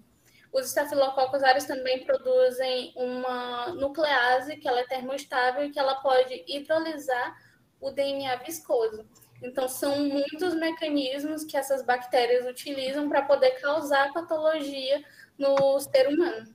Os 0.53 0.67
estafilococos 0.67 1.41
aureus 1.41 1.63
também 1.63 2.03
produzem 2.05 2.93
uma 2.95 3.69
nuclease, 3.69 4.57
que 4.57 4.67
ela 4.67 4.81
é 4.81 4.85
termoestável 4.85 5.63
e 5.63 5.71
que 5.71 5.79
ela 5.79 5.95
pode 5.95 6.43
hidrolisar 6.45 7.35
o 7.81 7.91
DNA 7.91 8.35
viscoso. 8.37 9.03
Então, 9.41 9.67
são 9.67 10.07
muitos 10.07 10.53
mecanismos 10.53 11.43
que 11.43 11.57
essas 11.57 11.83
bactérias 11.83 12.45
utilizam 12.45 13.09
para 13.09 13.23
poder 13.23 13.59
causar 13.59 14.13
patologia 14.13 15.03
no 15.37 15.79
ser 15.79 16.07
humano. 16.07 16.47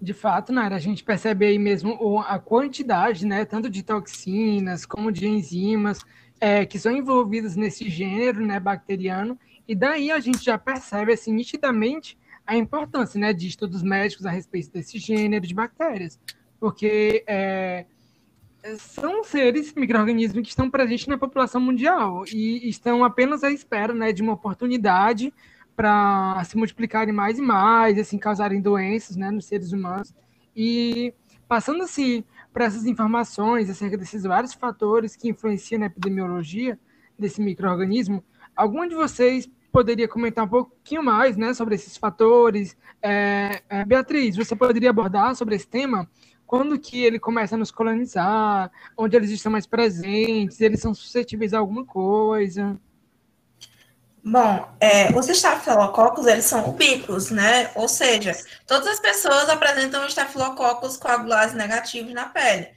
De 0.00 0.14
fato, 0.14 0.52
Nara, 0.52 0.76
a 0.76 0.78
gente 0.78 1.04
percebe 1.04 1.44
aí 1.44 1.58
mesmo 1.58 2.20
a 2.20 2.38
quantidade, 2.38 3.26
né, 3.26 3.44
tanto 3.44 3.68
de 3.68 3.82
toxinas 3.82 4.86
como 4.86 5.12
de 5.12 5.26
enzimas 5.26 5.98
é, 6.40 6.64
que 6.64 6.78
são 6.78 6.92
envolvidas 6.92 7.56
nesse 7.56 7.90
gênero, 7.90 8.46
né, 8.46 8.60
bacteriano, 8.60 9.38
e 9.66 9.74
daí 9.74 10.10
a 10.10 10.20
gente 10.20 10.42
já 10.42 10.56
percebe, 10.56 11.12
assim, 11.12 11.32
nitidamente 11.32 12.16
a 12.46 12.56
importância, 12.56 13.20
né, 13.20 13.32
de 13.32 13.48
estudos 13.48 13.82
médicos 13.82 14.24
a 14.24 14.30
respeito 14.30 14.70
desse 14.70 14.98
gênero 14.98 15.46
de 15.46 15.54
bactérias, 15.54 16.18
porque 16.60 17.24
é, 17.26 17.84
são 18.76 19.22
seres, 19.24 19.72
micro-organismos 19.74 20.42
que 20.42 20.48
estão 20.48 20.70
presentes 20.70 21.06
na 21.06 21.16
população 21.16 21.60
mundial 21.60 22.24
e 22.26 22.68
estão 22.68 23.04
apenas 23.04 23.44
à 23.44 23.50
espera, 23.50 23.94
né, 23.94 24.12
de 24.12 24.22
uma 24.22 24.32
oportunidade 24.32 25.32
para 25.76 26.42
se 26.44 26.56
multiplicarem 26.56 27.14
mais 27.14 27.38
e 27.38 27.42
mais, 27.42 27.98
assim, 27.98 28.18
causarem 28.18 28.60
doenças, 28.60 29.16
né, 29.16 29.30
nos 29.30 29.46
seres 29.46 29.72
humanos. 29.72 30.12
E 30.54 31.14
passando 31.46 31.82
assim 31.84 32.24
para 32.52 32.64
essas 32.64 32.84
informações 32.84 33.70
acerca 33.70 33.96
desses 33.96 34.24
vários 34.24 34.52
fatores 34.52 35.14
que 35.14 35.28
influenciam 35.28 35.78
na 35.80 35.86
epidemiologia 35.86 36.78
desse 37.18 37.40
microorganismo, 37.40 38.24
algum 38.56 38.86
de 38.88 38.94
vocês 38.94 39.48
poderia 39.70 40.08
comentar 40.08 40.44
um 40.44 40.48
pouquinho 40.48 41.02
mais 41.02 41.36
né, 41.36 41.54
sobre 41.54 41.76
esses 41.76 41.96
fatores. 41.96 42.76
É, 43.00 43.62
é, 43.68 43.84
Beatriz, 43.84 44.36
você 44.36 44.56
poderia 44.56 44.90
abordar 44.90 45.36
sobre 45.36 45.54
esse 45.54 45.68
tema? 45.68 46.10
Quando 46.48 46.80
que 46.80 47.04
ele 47.04 47.20
começa 47.20 47.56
a 47.56 47.58
nos 47.58 47.70
colonizar? 47.70 48.72
Onde 48.96 49.14
eles 49.14 49.30
estão 49.30 49.52
mais 49.52 49.66
presentes? 49.66 50.62
Eles 50.62 50.80
são 50.80 50.94
suscetíveis 50.94 51.52
a 51.52 51.58
alguma 51.58 51.84
coisa? 51.84 52.80
Bom, 54.24 54.66
é, 54.80 55.10
os 55.14 55.28
estafilococos, 55.28 56.26
eles 56.26 56.46
são 56.46 56.70
ubíquos, 56.70 57.30
né? 57.30 57.70
Ou 57.74 57.86
seja, 57.86 58.32
todas 58.66 58.86
as 58.86 58.98
pessoas 58.98 59.50
apresentam 59.50 60.06
estafilococos 60.06 60.96
coagulase 60.96 61.54
negativos 61.54 62.14
na 62.14 62.30
pele. 62.30 62.68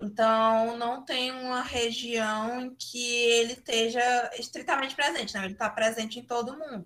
Então, 0.00 0.76
não 0.76 1.04
tem 1.04 1.30
uma 1.30 1.62
região 1.62 2.60
em 2.60 2.74
que 2.74 3.14
ele 3.30 3.52
esteja 3.52 4.32
estritamente 4.36 4.96
presente, 4.96 5.32
né? 5.34 5.44
ele 5.44 5.52
está 5.52 5.70
presente 5.70 6.18
em 6.18 6.24
todo 6.24 6.58
mundo. 6.58 6.84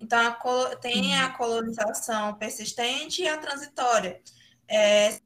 Então, 0.00 0.18
a, 0.18 0.76
tem 0.76 1.14
a 1.20 1.28
colonização 1.28 2.32
persistente 2.36 3.20
e 3.20 3.28
a 3.28 3.36
transitória. 3.36 4.22
É, 4.66 5.18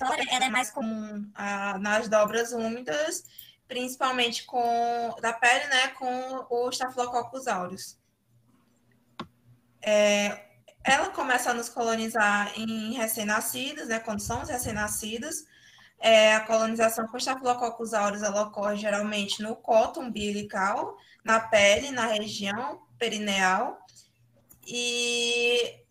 ela 0.00 0.44
é 0.44 0.50
mais 0.50 0.70
comum 0.70 1.30
a, 1.34 1.78
nas 1.78 2.08
dobras 2.08 2.52
úmidas, 2.52 3.24
principalmente 3.66 4.44
com 4.44 5.16
da 5.20 5.32
pele, 5.32 5.66
né, 5.66 5.88
com 5.88 6.46
o 6.50 6.70
Staphylococcus 6.70 7.46
aureus. 7.46 7.98
É, 9.82 10.46
ela 10.84 11.10
começa 11.10 11.50
a 11.50 11.54
nos 11.54 11.68
colonizar 11.68 12.52
em 12.58 12.94
recém-nascidos, 12.94 13.88
né, 13.88 13.98
quando 13.98 14.20
somos 14.20 14.48
recém-nascidos. 14.48 15.44
É, 16.00 16.34
a 16.34 16.40
colonização 16.40 17.06
com 17.08 17.18
Staphylococcus 17.18 17.92
aureus 17.92 18.22
ela 18.22 18.42
ocorre 18.42 18.76
geralmente 18.76 19.42
no 19.42 19.56
colo 19.56 20.00
umbilical, 20.00 20.96
na 21.24 21.40
pele, 21.40 21.90
na 21.90 22.06
região 22.06 22.82
perineal. 22.98 23.78
E 24.66 25.82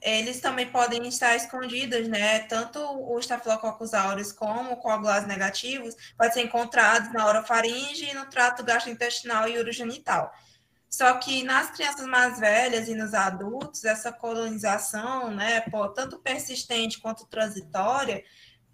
eles 0.00 0.40
também 0.40 0.70
podem 0.70 1.06
estar 1.08 1.34
escondidos, 1.36 2.08
né? 2.08 2.40
Tanto 2.40 2.78
o 2.80 3.18
Staphylococcus 3.18 3.94
aureus 3.94 4.32
como 4.32 4.72
o 4.72 4.76
coagulase 4.76 5.26
negativos 5.26 5.94
podem 6.16 6.32
ser 6.32 6.42
encontrados 6.42 7.12
na 7.12 7.26
orofaringe, 7.26 8.14
no 8.14 8.26
trato 8.26 8.64
gastrointestinal 8.64 9.48
e 9.48 9.58
urogenital. 9.58 10.32
Só 10.90 11.14
que 11.18 11.42
nas 11.42 11.70
crianças 11.70 12.06
mais 12.06 12.38
velhas 12.38 12.88
e 12.88 12.94
nos 12.94 13.12
adultos, 13.12 13.84
essa 13.84 14.10
colonização, 14.10 15.30
né, 15.30 15.62
tanto 15.94 16.18
persistente 16.18 16.98
quanto 16.98 17.26
transitória, 17.26 18.24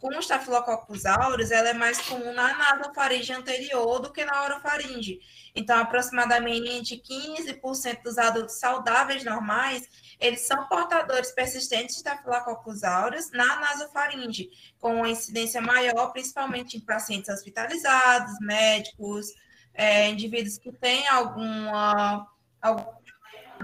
com 0.04 0.18
o 0.18 0.20
Staphylococcus 0.20 1.06
aureus, 1.06 1.50
ela 1.50 1.70
é 1.70 1.72
mais 1.72 1.98
comum 2.02 2.34
na 2.34 2.52
nasofaringe 2.58 3.32
anterior 3.32 4.00
do 4.00 4.12
que 4.12 4.22
na 4.22 4.44
orofaringe. 4.44 5.18
Então, 5.54 5.78
aproximadamente 5.78 7.02
15% 7.02 8.02
dos 8.02 8.18
adultos 8.18 8.56
saudáveis 8.56 9.24
normais, 9.24 9.88
eles 10.20 10.42
são 10.42 10.68
portadores 10.68 11.32
persistentes 11.32 11.94
de 11.94 12.02
Staphylococcus 12.02 12.84
aureus 12.84 13.30
na 13.30 13.58
nasofaringe, 13.60 14.50
com 14.78 14.96
uma 14.96 15.08
incidência 15.08 15.62
maior, 15.62 16.12
principalmente 16.12 16.76
em 16.76 16.80
pacientes 16.80 17.30
hospitalizados, 17.30 18.38
médicos, 18.42 19.28
é, 19.72 20.10
indivíduos 20.10 20.58
que 20.58 20.70
têm 20.70 21.08
alguma, 21.08 22.28
algum 22.60 22.92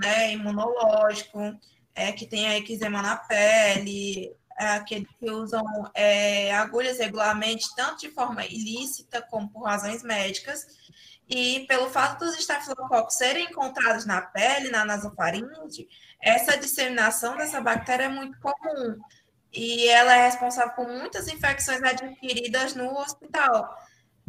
né, 0.00 0.32
imunológico, 0.32 1.54
é, 1.94 2.12
que 2.12 2.24
tem 2.24 2.56
eczema 2.56 3.02
na 3.02 3.16
pele, 3.16 4.34
que 4.86 5.06
usam 5.30 5.62
é, 5.94 6.52
agulhas 6.54 6.98
regularmente, 6.98 7.74
tanto 7.74 8.00
de 8.00 8.10
forma 8.10 8.44
ilícita 8.44 9.22
como 9.22 9.48
por 9.50 9.64
razões 9.64 10.02
médicas, 10.02 10.66
e 11.28 11.66
pelo 11.68 11.88
fato 11.88 12.24
dos 12.24 12.38
estafilococos 12.38 13.14
serem 13.14 13.46
encontrados 13.46 14.04
na 14.04 14.20
pele, 14.20 14.70
na 14.70 14.84
nasofaringe, 14.84 15.88
essa 16.20 16.56
disseminação 16.56 17.36
dessa 17.36 17.60
bactéria 17.60 18.04
é 18.04 18.08
muito 18.08 18.38
comum, 18.40 18.98
e 19.52 19.88
ela 19.88 20.14
é 20.14 20.26
responsável 20.26 20.74
por 20.74 20.88
muitas 20.88 21.28
infecções 21.28 21.82
adquiridas 21.82 22.74
no 22.74 22.96
hospital, 22.98 23.76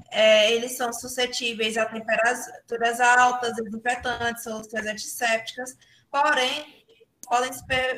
é, 0.09 0.51
eles 0.51 0.75
são 0.75 0.91
suscetíveis 0.91 1.77
a 1.77 1.85
temperaturas 1.85 2.99
altas, 2.99 3.55
desinfetantes, 3.55 4.43
soluções 4.43 4.85
antissépticas, 4.85 5.77
porém, 6.09 6.80
podem 7.27 7.51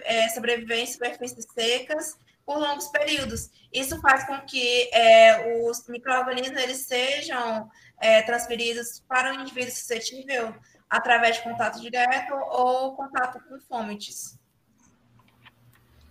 é, 0.03 0.29
sobreviver 0.29 0.79
em 0.79 0.85
superfícies 0.85 1.45
secas 1.53 2.17
por 2.45 2.57
longos 2.57 2.87
períodos. 2.89 3.49
Isso 3.71 3.99
faz 4.01 4.25
com 4.25 4.39
que 4.41 4.89
é, 4.93 5.61
os 5.67 5.87
micro-organismos 5.87 6.61
eles 6.61 6.77
sejam 6.77 7.69
é, 7.99 8.21
transferidos 8.21 9.03
para 9.07 9.31
o 9.31 9.41
indivíduo 9.41 9.71
suscetível 9.71 10.53
através 10.89 11.37
de 11.37 11.43
contato 11.43 11.81
direto 11.81 12.33
ou 12.33 12.95
contato 12.95 13.39
com 13.47 13.59
fômites. 13.61 14.37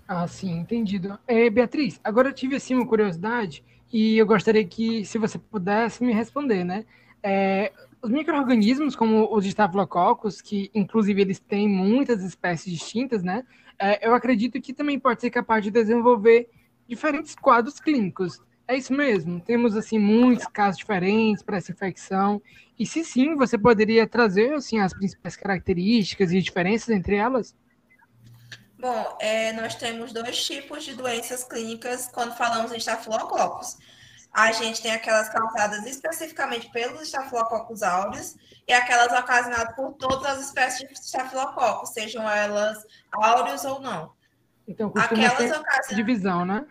Ah, 0.09 0.27
sim, 0.27 0.59
entendido. 0.59 1.19
É, 1.27 1.49
Beatriz, 1.49 2.01
agora 2.03 2.29
eu 2.29 2.33
tive 2.33 2.57
assim 2.57 2.75
uma 2.75 2.87
curiosidade 2.87 3.65
e 3.93 4.19
eu 4.19 4.27
gostaria 4.27 4.65
que, 4.65 5.05
se 5.05 5.19
você 5.19 5.39
pudesse 5.39 6.03
me 6.03 6.13
responder, 6.13 6.65
né? 6.65 6.85
Os 8.03 8.11
micro-organismos, 8.11 8.97
como 8.97 9.33
os 9.33 9.47
Staphylococcus, 9.47 10.41
que 10.41 10.71
inclusive 10.75 11.23
eles 11.23 11.39
têm 11.39 11.69
muitas 11.69 12.23
espécies 12.25 12.73
distintas, 12.73 13.23
né? 13.23 13.45
É, 13.79 14.07
eu 14.07 14.13
acredito 14.13 14.61
que 14.61 14.73
também 14.73 14.99
pode 14.99 15.21
ser 15.21 15.31
capaz 15.31 15.63
de 15.63 15.71
desenvolver 15.71 16.51
diferentes 16.89 17.37
quadros 17.37 17.79
clínicos. 17.79 18.41
É 18.67 18.77
isso 18.77 18.93
mesmo. 18.93 19.41
Temos 19.41 19.77
assim 19.77 19.99
muitos 19.99 20.47
casos 20.47 20.79
diferentes 20.79 21.43
para 21.45 21.59
essa 21.59 21.71
infecção. 21.71 22.43
E 22.77 22.85
se 22.85 23.05
sim, 23.05 23.37
você 23.37 23.57
poderia 23.57 24.07
trazer 24.07 24.53
assim 24.55 24.81
as 24.81 24.93
principais 24.93 25.37
características 25.37 26.33
e 26.33 26.41
diferenças 26.41 26.89
entre 26.89 27.17
elas? 27.17 27.55
Bom, 28.79 29.17
é, 29.21 29.53
nós 29.53 29.77
temos 29.77 30.13
dois 30.13 30.45
tipos 30.45 30.83
de 30.85 30.95
doenças 30.95 31.45
clínicas 31.45 32.09
quando 32.13 32.35
falamos 32.35 32.73
em 32.73 32.79
estafilococcus. 32.79 33.77
A 34.33 34.51
gente 34.53 34.81
tem 34.81 34.93
aquelas 34.93 35.29
causadas 35.29 35.85
especificamente 35.85 36.71
pelos 36.71 37.03
estafilococcus 37.03 37.83
aureus 37.83 38.35
e 38.67 38.73
aquelas 38.73 39.13
ocasionadas 39.13 39.75
por 39.77 39.93
todas 39.93 40.25
as 40.25 40.47
espécies 40.47 40.89
de 40.89 40.95
estafilococcus, 40.95 41.91
sejam 41.91 42.29
elas 42.29 42.83
áureos 43.13 43.65
ou 43.65 43.81
não. 43.81 44.13
Então, 44.67 44.91
aquelas 44.97 45.59
ocasion... 45.59 45.97
divisão, 45.97 46.45
né? 46.47 46.67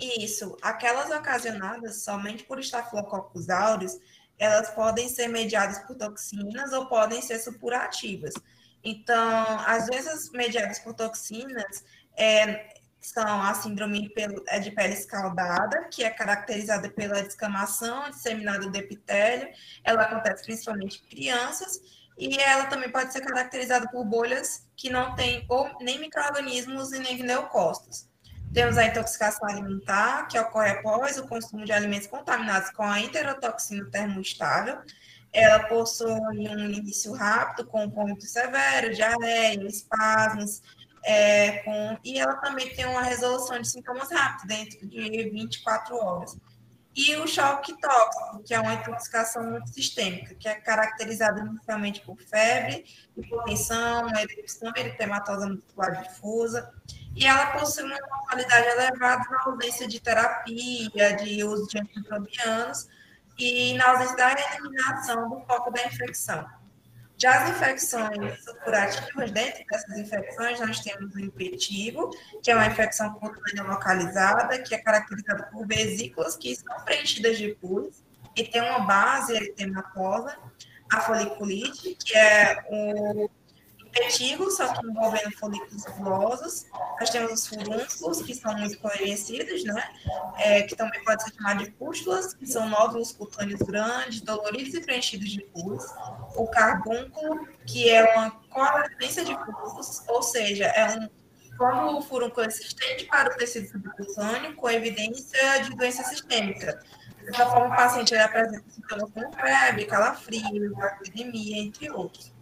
Isso. 0.00 0.56
Aquelas 0.60 1.10
ocasionadas 1.10 2.02
somente 2.02 2.42
por 2.42 2.58
estafilococcus 2.58 3.48
aureus, 3.48 3.96
elas 4.36 4.70
podem 4.70 5.08
ser 5.08 5.28
mediadas 5.28 5.78
por 5.80 5.96
toxinas 5.96 6.72
ou 6.72 6.86
podem 6.86 7.22
ser 7.22 7.38
supurativas. 7.38 8.34
Então, 8.82 9.60
as 9.66 9.86
doenças 9.86 10.30
mediadas 10.32 10.80
por 10.80 10.92
toxinas 10.92 11.84
é, 12.16 12.74
são 13.06 13.42
a 13.42 13.54
síndrome 13.54 14.10
é 14.48 14.58
de 14.58 14.70
pele 14.70 14.94
escaldada, 14.94 15.84
que 15.84 16.02
é 16.04 16.10
caracterizada 16.10 16.88
pela 16.88 17.22
descamação 17.22 18.10
disseminada 18.10 18.68
do 18.68 18.76
epitélio. 18.76 19.48
Ela 19.82 20.02
acontece 20.02 20.44
principalmente 20.44 21.02
em 21.04 21.08
crianças 21.08 21.80
e 22.16 22.40
ela 22.40 22.66
também 22.66 22.90
pode 22.90 23.12
ser 23.12 23.20
caracterizada 23.20 23.88
por 23.90 24.04
bolhas 24.04 24.66
que 24.76 24.90
não 24.90 25.14
têm 25.14 25.46
nem 25.80 25.98
micro-organismos 25.98 26.92
e 26.92 26.98
nem 26.98 27.22
leucócitos. 27.22 28.08
Temos 28.52 28.78
a 28.78 28.86
intoxicação 28.86 29.48
alimentar, 29.48 30.28
que 30.28 30.38
ocorre 30.38 30.70
após 30.70 31.18
o 31.18 31.26
consumo 31.26 31.64
de 31.64 31.72
alimentos 31.72 32.06
contaminados 32.06 32.70
com 32.70 32.84
a 32.84 33.00
enterotoxina 33.00 33.84
termoestável, 33.90 34.80
ela 35.34 35.64
possui 35.64 36.12
um 36.12 36.32
início 36.32 37.12
rápido, 37.12 37.66
com 37.66 37.90
ponto 37.90 38.24
severo, 38.24 38.94
diarreia, 38.94 39.66
espasmos, 39.66 40.62
é, 41.04 41.58
com, 41.62 41.98
e 42.02 42.18
ela 42.18 42.34
também 42.36 42.74
tem 42.74 42.86
uma 42.86 43.02
resolução 43.02 43.60
de 43.60 43.68
sintomas 43.68 44.10
rápidos, 44.10 44.46
dentro 44.46 44.86
de 44.86 45.30
24 45.30 45.96
horas. 45.96 46.36
E 46.96 47.16
o 47.16 47.26
choque 47.26 47.74
tóxico, 47.80 48.42
que 48.44 48.54
é 48.54 48.60
uma 48.60 48.74
intoxicação 48.74 49.66
sistêmica, 49.66 50.34
que 50.36 50.48
é 50.48 50.54
caracterizada 50.54 51.40
inicialmente 51.40 52.00
por 52.02 52.16
febre, 52.20 52.84
hipotensão, 53.16 54.08
erupção 54.16 54.72
eritematosa 54.76 55.48
muscular 55.48 56.02
difusa, 56.02 56.72
e 57.16 57.26
ela 57.26 57.46
possui 57.58 57.82
uma 57.82 57.98
mortalidade 57.98 58.68
elevada 58.68 59.24
na 59.28 59.42
ausência 59.44 59.88
de 59.88 60.00
terapia, 60.00 61.16
de 61.16 61.42
uso 61.42 61.66
de 61.68 61.78
antimicrobianos, 61.78 62.88
e 63.36 63.74
na 63.74 63.90
ausência 63.90 64.16
da 64.16 64.32
eliminação 64.32 65.28
do 65.28 65.40
foco 65.46 65.72
da 65.72 65.86
infecção. 65.86 66.48
Já 67.24 67.42
as 67.42 67.50
infecções 67.52 68.44
curativas, 68.62 69.30
dentro 69.30 69.64
dessas 69.64 69.96
infecções, 69.96 70.60
nós 70.60 70.80
temos 70.80 71.14
o 71.14 71.20
infectivo, 71.20 72.10
que 72.42 72.50
é 72.50 72.54
uma 72.54 72.66
infecção 72.66 73.14
cutânea 73.14 73.62
localizada, 73.62 74.58
que 74.58 74.74
é 74.74 74.78
caracterizada 74.78 75.44
por 75.44 75.66
vesículas 75.66 76.36
que 76.36 76.52
estão 76.52 76.78
preenchidas 76.84 77.38
de 77.38 77.54
pus 77.54 78.02
e 78.36 78.44
tem 78.44 78.60
uma 78.60 78.80
base 78.80 79.34
eritematosa, 79.34 80.36
a 80.92 81.00
foliculite, 81.00 81.96
que 82.04 82.14
é 82.14 82.62
o 82.68 83.30
Petigo, 83.94 84.50
só 84.50 84.72
que 84.72 84.86
envolvendo 84.86 85.30
folículos 85.38 85.84
tubulosos. 85.84 86.66
Nós 86.98 87.10
temos 87.10 87.32
os 87.32 87.46
furúnculos, 87.46 88.22
que 88.22 88.34
são 88.34 88.56
muito 88.58 88.78
conhecidos, 88.78 89.64
né? 89.64 89.88
É, 90.38 90.62
que 90.62 90.74
também 90.74 91.02
pode 91.04 91.22
ser 91.22 91.32
chamado 91.34 91.64
de 91.64 91.70
pústulas, 91.72 92.34
que 92.34 92.46
são 92.46 92.68
nódulos 92.68 93.12
cutâneos 93.12 93.62
grandes, 93.62 94.20
doloridos 94.20 94.74
e 94.74 94.80
preenchidos 94.80 95.30
de 95.30 95.42
pus. 95.46 95.84
O 96.34 96.46
carbúnculo, 96.48 97.48
que 97.66 97.88
é 97.88 98.14
uma 98.14 98.30
coalescência 98.50 99.24
de 99.24 99.36
pus, 99.44 100.02
ou 100.08 100.22
seja, 100.22 100.66
é 100.66 100.98
um 100.98 101.08
quando 101.56 101.98
o 101.98 102.02
furúnculo 102.02 102.44
é 102.44 102.48
existente 102.48 103.04
para 103.06 103.32
o 103.32 103.36
tecido 103.36 103.68
subcutâneo 103.68 104.56
com 104.56 104.68
evidência 104.68 105.62
de 105.62 105.70
doença 105.76 106.02
sistêmica. 106.02 106.82
Dessa 107.24 107.46
forma, 107.46 107.72
o 107.72 107.76
paciente 107.76 108.14
apresenta 108.14 108.64
sintomas 108.68 109.10
como 109.10 109.32
febre, 109.32 109.86
calafrio, 109.86 110.74
bacteremia, 110.74 111.58
entre 111.58 111.90
outros. 111.90 112.33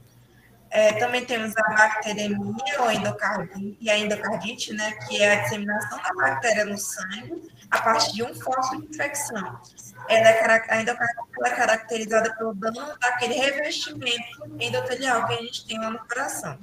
É, 0.74 0.94
também 0.94 1.22
temos 1.26 1.54
a 1.54 1.62
bacteremia 1.74 2.80
ou 2.80 2.90
endocardite, 2.90 3.76
e 3.78 3.90
a 3.90 3.98
endocardite, 3.98 4.72
né, 4.72 4.90
que 5.06 5.22
é 5.22 5.34
a 5.34 5.42
disseminação 5.42 6.00
da 6.02 6.14
bactéria 6.14 6.64
no 6.64 6.78
sangue 6.78 7.52
a 7.70 7.82
partir 7.82 8.14
de 8.14 8.22
um 8.22 8.34
foco 8.34 8.80
de 8.80 8.86
infecção. 8.86 9.60
Ela 10.08 10.30
é, 10.30 10.64
a 10.70 10.80
endocardite 10.80 11.20
é 11.44 11.50
caracterizada 11.50 12.34
pelo 12.36 12.54
dano 12.54 12.98
daquele 12.98 13.34
revestimento 13.34 14.46
endotelial 14.58 15.26
que 15.26 15.34
a 15.34 15.42
gente 15.42 15.66
tem 15.66 15.78
lá 15.78 15.90
no 15.90 15.98
coração. 15.98 16.58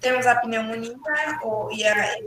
Temos 0.00 0.26
a 0.26 0.34
pneumonia 0.34 0.98
ou, 1.42 1.72
e 1.72 1.82
a 1.82 1.96
é, 1.96 2.18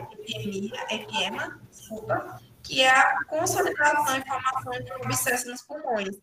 epidemia, 0.00 0.86
epiema, 0.90 1.60
desculpa, 1.70 2.40
que 2.64 2.82
é 2.82 2.90
a 2.90 3.24
consolidação 3.24 4.16
e 4.16 4.28
formação 4.28 4.72
de 4.84 4.92
um 4.92 5.04
abscesso 5.04 5.48
nos 5.48 5.62
pulmões. 5.62 6.16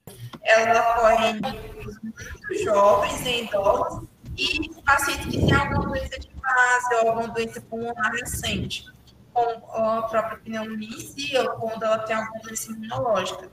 Ela 0.44 0.82
ocorre 0.82 1.30
em 1.30 1.42
muito 1.42 2.64
jovens 2.64 3.26
e 3.26 3.44
idosos 3.44 4.08
e 4.38 4.70
pacientes 4.84 5.26
que 5.26 5.46
têm 5.46 5.54
alguma 5.54 5.88
doença 5.88 6.20
de 6.20 6.30
base 6.30 6.96
ou 6.96 7.10
alguma 7.10 7.28
doença 7.30 7.60
pulmonar 7.62 8.12
recente, 8.12 8.86
como 9.34 9.66
a 9.74 10.04
própria 10.04 10.38
pneumonia 10.38 10.88
em 10.88 11.00
si, 11.00 11.38
ou 11.38 11.50
quando 11.52 11.84
ela 11.84 12.00
tem 12.00 12.16
alguma 12.16 12.40
doença 12.42 12.72
imunológica. 12.72 13.50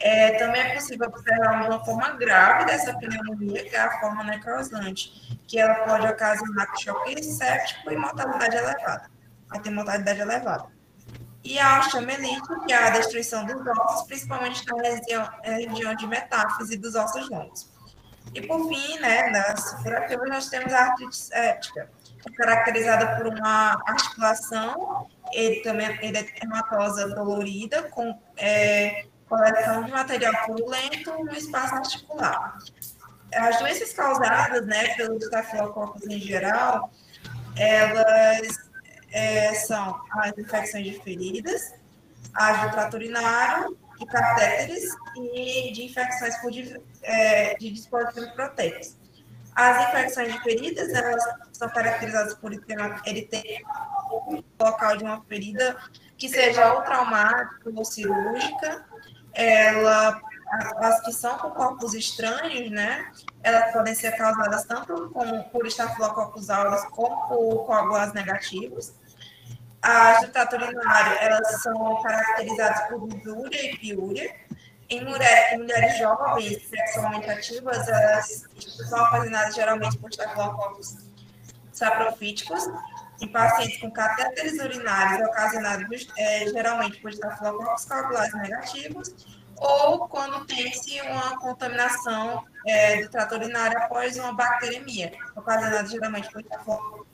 É, 0.00 0.38
também 0.38 0.62
é 0.62 0.74
possível 0.74 1.08
observar 1.08 1.66
uma 1.66 1.84
forma 1.84 2.10
grave 2.10 2.66
dessa 2.66 2.96
pneumonia, 2.96 3.68
que 3.68 3.74
é 3.74 3.80
a 3.80 3.98
forma 3.98 4.22
necrosante, 4.22 5.40
que 5.46 5.58
ela 5.58 5.74
pode 5.86 6.06
ocasionar 6.06 6.68
choque 6.78 7.20
séptico 7.22 7.90
e 7.90 7.96
mortalidade 7.96 8.56
elevada. 8.56 9.10
Vai 9.48 9.60
ter 9.60 9.70
mortalidade 9.70 10.20
elevada. 10.20 10.66
E 11.42 11.58
a 11.58 11.80
osteomelite, 11.80 12.42
que 12.66 12.72
é 12.72 12.76
a 12.76 12.90
destruição 12.90 13.44
dos 13.44 13.60
ossos, 13.66 14.06
principalmente 14.06 14.64
na 14.66 14.82
região, 14.82 15.28
região 15.42 15.94
de 15.94 16.06
metáfise 16.06 16.76
dos 16.76 16.94
ossos 16.94 17.28
longos. 17.28 17.77
E 18.34 18.46
por 18.46 18.68
fim, 18.68 18.98
né, 19.00 19.30
nas 19.30 19.82
furativas, 19.82 20.28
nós 20.28 20.48
temos 20.48 20.72
a 20.72 20.86
artrite 20.86 21.16
séptica, 21.16 21.90
é 22.26 22.32
caracterizada 22.36 23.16
por 23.16 23.26
uma 23.26 23.82
articulação 23.86 25.08
eritematosa 25.32 27.08
dolorida, 27.14 27.84
com 27.84 28.18
é, 28.36 29.06
coleção 29.28 29.84
de 29.84 29.90
material 29.92 30.32
purulento 30.46 31.12
no 31.24 31.32
espaço 31.32 31.74
articular. 31.74 32.58
As 33.34 33.58
doenças 33.58 33.92
causadas 33.92 34.66
né, 34.66 34.94
pelos 34.94 35.22
estafilococos 35.22 36.06
em 36.06 36.18
geral, 36.18 36.90
elas 37.56 38.68
é, 39.12 39.54
são 39.54 40.00
as 40.12 40.36
infecções 40.38 40.84
de 40.84 41.00
feridas, 41.00 41.74
as 42.34 42.62
do 42.62 42.70
trato 42.70 42.94
urinário, 42.94 43.76
de 43.98 44.06
catéteres 44.06 44.84
e 45.16 45.72
de 45.72 45.84
infecções 45.84 46.36
por, 46.38 46.52
é, 47.02 47.54
de 47.56 47.70
dispositivos. 47.70 48.96
As 49.54 49.88
infecções 49.88 50.32
de 50.32 50.42
feridas, 50.42 50.88
elas 50.94 51.22
são 51.52 51.68
caracterizadas 51.70 52.34
por 52.34 52.52
um 52.52 54.42
local 54.60 54.96
de 54.96 55.02
uma 55.02 55.20
ferida 55.22 55.76
que 56.16 56.28
seja 56.28 56.74
ou 56.74 56.82
traumática 56.82 57.70
ou 57.74 57.84
cirúrgica. 57.84 58.84
Ela, 59.34 60.20
as 60.78 61.00
que 61.04 61.12
são 61.12 61.36
com 61.38 61.50
corpos 61.50 61.92
estranhos, 61.94 62.70
né? 62.70 63.10
Elas 63.42 63.72
podem 63.72 63.94
ser 63.96 64.16
causadas 64.16 64.64
tanto 64.64 65.10
com, 65.10 65.42
por 65.44 65.66
estafilococcus 65.66 66.50
aureus 66.50 66.84
como 66.92 67.28
por 67.28 67.66
coagulas 67.66 68.12
negativos. 68.12 68.92
As 69.88 70.20
do 70.20 70.28
trato 70.28 70.54
urinário, 70.56 71.16
elas 71.18 71.62
são 71.62 72.02
caracterizadas 72.02 72.88
por 72.88 73.08
lisúria 73.08 73.72
e 73.72 73.78
piúria. 73.78 74.36
Em, 74.90 75.02
mulher, 75.02 75.54
em 75.54 75.58
mulheres 75.60 75.96
jovens, 75.96 76.68
sexualmente 76.68 77.30
ativas, 77.30 77.88
elas 77.88 78.44
são 78.86 79.02
ocasionadas 79.02 79.54
geralmente 79.54 79.96
por 79.96 80.10
estafilococcus 80.10 80.98
saprofíticos. 81.72 82.68
Em 83.22 83.28
pacientes 83.28 83.80
com 83.80 83.90
catéteres 83.90 84.60
urinários, 84.60 85.26
ocasionados 85.26 86.06
é, 86.18 86.46
geralmente 86.48 87.00
por 87.00 87.10
estafilococcus 87.10 87.86
coagulares 87.86 88.34
negativos, 88.34 89.14
ou 89.56 90.06
quando 90.06 90.44
tem-se 90.44 91.00
uma 91.00 91.40
contaminação 91.40 92.44
é, 92.66 93.02
do 93.02 93.08
trato 93.08 93.36
urinário 93.36 93.78
após 93.78 94.18
uma 94.18 94.34
bacteremia, 94.34 95.12
ocasionada 95.34 95.88
geralmente 95.88 96.30
por 96.30 96.42
estafilococcus 96.42 97.06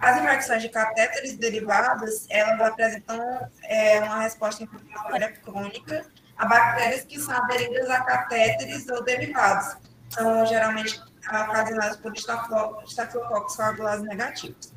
as 0.00 0.18
infecções 0.18 0.62
de 0.62 0.68
catéteres 0.70 1.36
derivadas, 1.36 2.26
elas 2.30 2.60
apresentam 2.60 3.50
é, 3.64 4.00
uma 4.00 4.20
resposta 4.20 4.64
inflamatória 4.64 5.32
crônica 5.32 6.06
a 6.38 6.46
bactérias 6.46 7.04
que 7.04 7.20
são 7.20 7.36
aderidas 7.36 7.90
a 7.90 8.00
catéteres 8.00 8.88
ou 8.88 9.04
derivados. 9.04 9.76
São 10.08 10.46
geralmente 10.46 11.00
ocasionadas 11.28 11.98
por 11.98 12.14
estafilococcus 12.14 13.56
coagulados 13.56 14.04
negativos. 14.06 14.72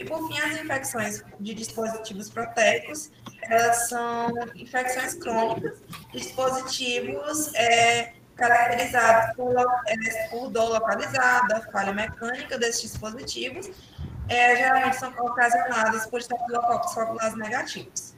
E, 0.00 0.04
por 0.04 0.26
fim, 0.28 0.38
as 0.40 0.60
infecções 0.60 1.24
de 1.40 1.54
dispositivos 1.54 2.28
proteicos, 2.28 3.10
elas 3.42 3.88
são 3.88 4.28
infecções 4.56 5.14
crônicas, 5.14 5.78
dispositivos 6.12 7.54
é, 7.54 8.12
caracterizados 8.36 9.34
por, 9.36 9.54
é, 9.86 10.28
por 10.28 10.50
dor 10.50 10.70
localizada, 10.70 11.62
falha 11.72 11.92
mecânica 11.92 12.58
desses 12.58 12.82
dispositivos, 12.82 13.70
é, 14.28 14.56
geralmente 14.56 14.96
são 14.96 15.10
ocasionados 15.10 16.06
por 16.06 16.20
estafilococcus 16.20 16.94
coagulados 16.94 17.38
negativos. 17.38 18.16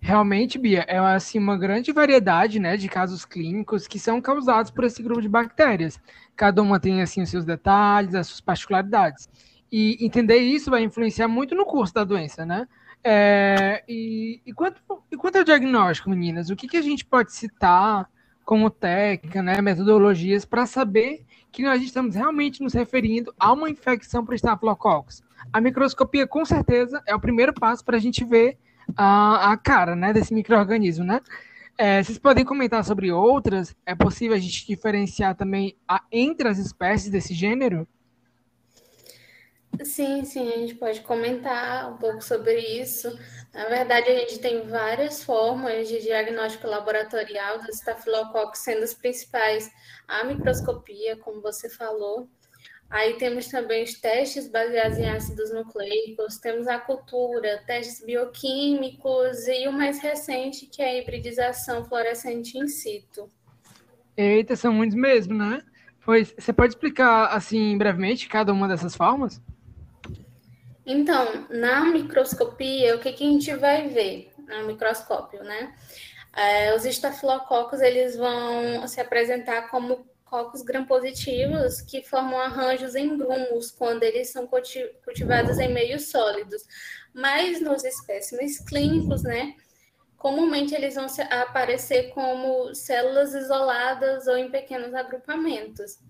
Realmente, 0.00 0.58
Bia, 0.58 0.84
é 0.86 0.98
assim 0.98 1.38
uma 1.38 1.56
grande 1.56 1.90
variedade, 1.90 2.58
né, 2.58 2.76
de 2.76 2.88
casos 2.88 3.24
clínicos 3.24 3.86
que 3.86 3.98
são 3.98 4.20
causados 4.20 4.70
por 4.70 4.84
esse 4.84 5.02
grupo 5.02 5.22
de 5.22 5.28
bactérias. 5.30 5.98
Cada 6.36 6.60
uma 6.60 6.78
tem 6.78 7.00
assim 7.00 7.22
os 7.22 7.30
seus 7.30 7.44
detalhes, 7.44 8.14
as 8.14 8.26
suas 8.26 8.40
particularidades. 8.40 9.28
E 9.72 9.96
entender 10.04 10.36
isso 10.36 10.70
vai 10.70 10.82
influenciar 10.82 11.26
muito 11.26 11.54
no 11.54 11.64
curso 11.64 11.94
da 11.94 12.04
doença, 12.04 12.44
né? 12.44 12.68
É, 13.02 13.82
e, 13.88 14.42
e, 14.44 14.52
quanto, 14.52 14.80
e 15.10 15.16
quanto 15.16 15.36
ao 15.36 15.44
diagnóstico, 15.44 16.10
meninas, 16.10 16.50
o 16.50 16.56
que, 16.56 16.68
que 16.68 16.76
a 16.76 16.82
gente 16.82 17.04
pode 17.04 17.32
citar 17.32 18.08
como 18.44 18.68
técnica, 18.68 19.42
né, 19.42 19.60
metodologias 19.62 20.44
para 20.44 20.66
saber 20.66 21.24
que 21.50 21.62
nós 21.62 21.82
estamos 21.82 22.14
realmente 22.14 22.62
nos 22.62 22.74
referindo 22.74 23.34
a 23.38 23.52
uma 23.52 23.70
infecção 23.70 24.24
por 24.24 24.34
Staphylococcus? 24.34 25.22
A 25.54 25.60
microscopia, 25.60 26.26
com 26.26 26.44
certeza, 26.44 27.00
é 27.06 27.14
o 27.14 27.20
primeiro 27.20 27.54
passo 27.54 27.84
para 27.84 27.96
a 27.96 28.00
gente 28.00 28.24
ver 28.24 28.58
a, 28.96 29.52
a 29.52 29.56
cara 29.56 29.94
né, 29.94 30.12
desse 30.12 30.34
microorganismo, 30.34 31.04
né? 31.04 31.20
É, 31.78 32.02
vocês 32.02 32.18
podem 32.18 32.44
comentar 32.44 32.84
sobre 32.84 33.12
outras? 33.12 33.72
É 33.86 33.94
possível 33.94 34.36
a 34.36 34.40
gente 34.40 34.66
diferenciar 34.66 35.36
também 35.36 35.76
a, 35.86 36.02
entre 36.10 36.48
as 36.48 36.58
espécies 36.58 37.08
desse 37.08 37.32
gênero? 37.32 37.86
Sim, 39.84 40.24
sim, 40.24 40.52
a 40.52 40.56
gente 40.56 40.74
pode 40.74 41.02
comentar 41.02 41.88
um 41.92 41.98
pouco 41.98 42.20
sobre 42.20 42.58
isso. 42.58 43.16
Na 43.52 43.68
verdade, 43.68 44.10
a 44.10 44.18
gente 44.18 44.40
tem 44.40 44.66
várias 44.66 45.22
formas 45.22 45.86
de 45.86 46.00
diagnóstico 46.00 46.66
laboratorial 46.66 47.58
dos 47.58 47.76
estafilococcus, 47.76 48.58
sendo 48.58 48.82
as 48.82 48.92
principais 48.92 49.70
a 50.08 50.24
microscopia, 50.24 51.16
como 51.18 51.40
você 51.40 51.68
falou, 51.70 52.28
Aí 52.90 53.14
temos 53.14 53.48
também 53.48 53.82
os 53.82 53.94
testes 53.94 54.48
baseados 54.48 54.98
em 54.98 55.08
ácidos 55.08 55.52
nucleicos, 55.52 56.38
temos 56.38 56.68
a 56.68 56.78
cultura, 56.78 57.62
testes 57.66 58.04
bioquímicos 58.04 59.48
e 59.48 59.66
o 59.66 59.72
mais 59.72 60.00
recente, 60.00 60.66
que 60.66 60.80
é 60.80 60.90
a 60.90 60.98
hibridização 60.98 61.84
fluorescente 61.84 62.56
in 62.56 62.68
situ. 62.68 63.28
Eita, 64.16 64.54
são 64.54 64.72
muitos 64.72 64.96
mesmo, 64.96 65.34
né? 65.34 65.62
Pois 66.04 66.34
você 66.38 66.52
pode 66.52 66.74
explicar, 66.74 67.26
assim, 67.34 67.76
brevemente, 67.76 68.28
cada 68.28 68.52
uma 68.52 68.68
dessas 68.68 68.94
formas? 68.94 69.40
Então, 70.86 71.46
na 71.48 71.86
microscopia, 71.86 72.94
o 72.94 73.00
que, 73.00 73.12
que 73.12 73.24
a 73.24 73.30
gente 73.30 73.54
vai 73.56 73.88
ver 73.88 74.30
no 74.46 74.66
microscópio, 74.66 75.42
né? 75.42 75.74
É, 76.36 76.74
os 76.74 76.84
estafilococos, 76.84 77.80
eles 77.80 78.16
vão 78.16 78.86
se 78.86 79.00
apresentar 79.00 79.70
como 79.70 80.06
cocos 80.34 80.62
gram-positivos 80.62 81.80
que 81.80 82.02
formam 82.02 82.40
arranjos 82.40 82.96
em 82.96 83.16
grumos 83.16 83.70
quando 83.70 84.02
eles 84.02 84.32
são 84.32 84.48
cultivados 85.04 85.60
em 85.60 85.72
meios 85.72 86.10
sólidos. 86.10 86.64
Mas 87.14 87.60
nos 87.60 87.84
espécimes 87.84 88.58
clínicos, 88.58 89.22
né, 89.22 89.54
comumente 90.16 90.74
eles 90.74 90.96
vão 90.96 91.06
aparecer 91.30 92.10
como 92.10 92.74
células 92.74 93.32
isoladas 93.32 94.26
ou 94.26 94.36
em 94.36 94.50
pequenos 94.50 94.92
agrupamentos. 94.92 96.00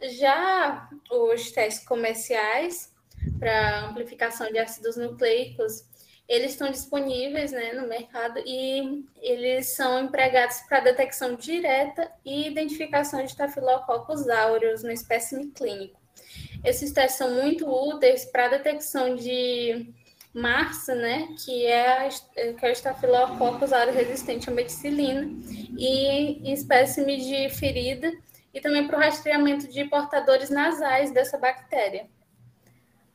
Já 0.00 0.88
os 1.10 1.50
testes 1.50 1.84
comerciais 1.84 2.94
para 3.40 3.86
amplificação 3.86 4.46
de 4.52 4.60
ácidos 4.60 4.96
nucleicos, 4.96 5.82
eles 6.28 6.52
estão 6.52 6.70
disponíveis 6.70 7.52
né, 7.52 7.72
no 7.72 7.86
mercado 7.86 8.40
e 8.44 9.04
eles 9.20 9.68
são 9.74 10.04
empregados 10.04 10.60
para 10.68 10.80
detecção 10.80 11.36
direta 11.36 12.10
e 12.24 12.48
identificação 12.48 13.22
de 13.22 13.30
Staphylococcus 13.30 14.28
aureus 14.28 14.82
no 14.82 14.90
espécime 14.90 15.50
clínico. 15.52 16.00
Esses 16.64 16.92
testes 16.92 17.18
são 17.18 17.30
muito 17.30 17.68
úteis 17.68 18.24
para 18.24 18.46
a 18.46 18.48
detecção 18.48 19.14
de 19.14 19.94
MARSA, 20.34 20.96
né, 20.96 21.28
que 21.44 21.64
é, 21.64 22.06
a, 22.06 22.08
que 22.08 22.66
é 22.66 22.70
o 22.70 22.72
Staphylococcus 22.72 23.72
aureus 23.72 23.96
resistente 23.96 24.50
à 24.50 24.52
meticilina, 24.52 25.30
e 25.78 26.52
espécime 26.52 27.18
de 27.18 27.48
ferida, 27.50 28.12
e 28.52 28.60
também 28.60 28.86
para 28.86 28.96
o 28.96 29.00
rastreamento 29.00 29.68
de 29.68 29.84
portadores 29.84 30.50
nasais 30.50 31.12
dessa 31.12 31.38
bactéria. 31.38 32.08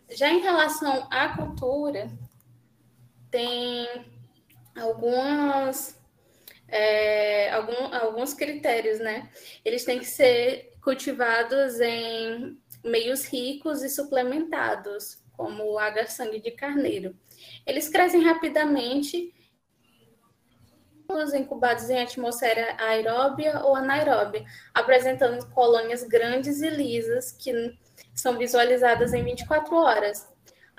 Já 0.10 0.30
em 0.30 0.42
relação 0.42 1.08
à 1.10 1.30
cultura, 1.30 2.10
tem 3.32 3.88
algumas 4.76 6.00
é, 6.68 7.52
algum, 7.52 7.94
alguns 7.94 8.34
critérios, 8.34 9.00
né? 9.00 9.30
Eles 9.64 9.84
têm 9.84 10.00
que 10.00 10.06
ser 10.06 10.72
cultivados 10.82 11.80
em 11.82 12.58
meios 12.84 13.26
ricos 13.26 13.84
e 13.84 13.90
suplementados, 13.90 15.22
como 15.34 15.64
o 15.66 15.78
H-sangue 15.78 16.40
de 16.40 16.52
carneiro. 16.52 17.16
Eles 17.66 17.90
crescem 17.90 18.24
rapidamente, 18.24 19.34
incubados 21.34 21.90
em 21.90 22.02
atmosfera 22.02 22.78
aeróbia 22.80 23.60
ou 23.66 23.76
anaeróbia, 23.76 24.46
apresentando 24.74 25.46
colônias 25.50 26.04
grandes 26.04 26.62
e 26.62 26.70
lisas 26.70 27.34
que 27.34 27.78
são 28.16 28.38
visualizadas 28.38 29.14
em 29.14 29.22
24 29.22 29.76
horas. 29.76 30.31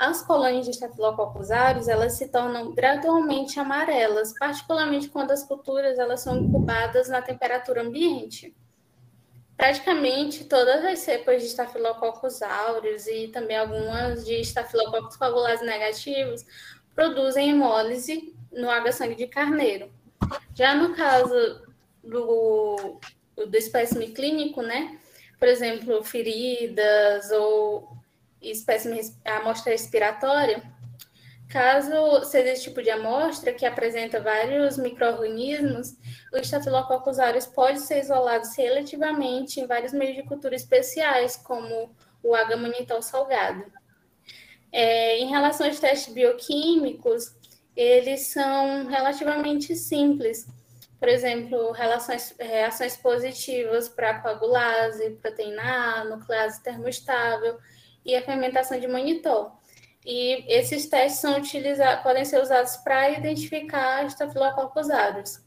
As 0.03 0.21
colônias 0.21 0.67
de 0.67 0.73
Staphylococcus 0.73 1.53
aureus, 1.53 1.87
elas 1.87 2.15
se 2.15 2.27
tornam 2.27 2.73
gradualmente 2.73 3.61
amarelas, 3.61 4.37
particularmente 4.37 5.09
quando 5.09 5.31
as 5.31 5.45
culturas 5.45 5.97
elas 5.97 6.23
são 6.23 6.39
incubadas 6.39 7.09
na 7.09 7.23
temperatura 7.23 7.83
ambiente. 7.83 8.53
Praticamente 9.57 10.43
todas 10.47 10.85
as 10.85 10.99
cepas 10.99 11.41
de 11.41 11.47
Staphylococcus 11.51 12.43
aureus 12.43 13.07
e 13.07 13.29
também 13.29 13.57
algumas 13.57 14.27
de 14.27 14.41
Staphylococcus 14.41 15.15
coagulados 15.15 15.65
negativos 15.65 16.45
produzem 16.97 17.51
hemólise 17.51 18.35
no 18.51 18.69
água-sangue 18.69 19.15
de 19.15 19.29
carneiro. 19.29 19.89
Já 20.53 20.75
no 20.75 20.97
caso 20.97 21.63
do, 22.03 22.99
do 23.37 23.57
espécime 23.57 24.09
clínico, 24.09 24.63
né, 24.63 24.99
por 25.39 25.47
exemplo, 25.47 26.03
feridas 26.03 27.31
ou 27.31 28.02
espécime, 28.51 29.01
amostra 29.25 29.73
respiratória, 29.73 30.63
caso 31.49 32.25
seja 32.25 32.51
esse 32.51 32.63
tipo 32.65 32.83
de 32.83 32.91
amostra 32.91 33.53
que 33.53 33.67
apresenta 33.67 34.21
vários 34.21 34.79
micro-organismos, 34.79 35.95
o 36.33 36.39
Staphylococcus 36.39 37.19
aureus 37.19 37.47
pode 37.47 37.81
ser 37.81 38.01
isolado 38.01 38.47
seletivamente 38.47 39.61
em 39.61 39.67
vários 39.67 39.93
meios 39.93 40.17
de 40.17 40.23
cultura 40.23 40.57
especiais, 40.57 41.37
como 41.37 41.95
o 42.23 42.35
H-manitol 42.35 43.03
salgado. 43.03 43.65
É, 44.73 45.19
em 45.19 45.29
relação 45.29 45.67
aos 45.67 45.79
testes 45.79 46.15
bioquímicos, 46.15 47.35
eles 47.77 48.29
são 48.29 48.87
relativamente 48.87 49.77
simples. 49.77 50.47
Por 50.99 51.09
exemplo, 51.09 51.73
relações, 51.73 52.35
reações 52.39 52.97
positivas 52.97 53.89
para 53.89 54.21
coagulase, 54.21 55.19
proteína 55.21 56.01
A, 56.01 56.05
nuclease 56.05 56.63
termoestável, 56.63 57.59
e 58.05 58.15
a 58.15 58.23
fermentação 58.23 58.79
de 58.79 58.89
manitol. 58.89 59.53
E 60.05 60.45
esses 60.53 60.87
testes 60.87 61.21
são 61.21 61.39
utilizados, 61.39 62.03
podem 62.03 62.25
ser 62.25 62.41
usados 62.41 62.77
para 62.79 63.11
identificar 63.11 64.05
estafilococcus 64.05 64.91
aureus. 64.91 65.41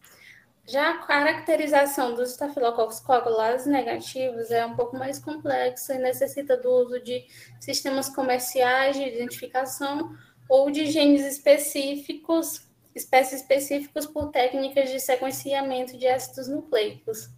Já 0.68 0.91
a 0.91 1.06
caracterização 1.06 2.15
dos 2.15 2.32
estafilococcus 2.32 3.00
coagulados 3.00 3.68
negativos 3.68 4.50
é 4.50 4.65
um 4.65 4.76
pouco 4.76 4.98
mais 4.98 5.20
complexa 5.20 5.94
e 5.94 6.00
necessita 6.00 6.58
do 6.58 6.70
uso 6.72 7.00
de 7.02 7.24
sistemas 7.60 8.10
comerciais 8.10 8.96
de 8.96 9.04
identificação 9.04 10.18
ou 10.50 10.72
de 10.72 10.88
genes 10.88 11.24
específicos, 11.24 12.68
espécies 12.96 13.41
específicos 13.41 14.08
por 14.08 14.32
técnicas 14.32 14.89
de 14.89 15.00
sequenciamento 15.00 15.98
de 15.98 16.08
ácidos 16.08 16.48
nucleicos. 16.48 17.30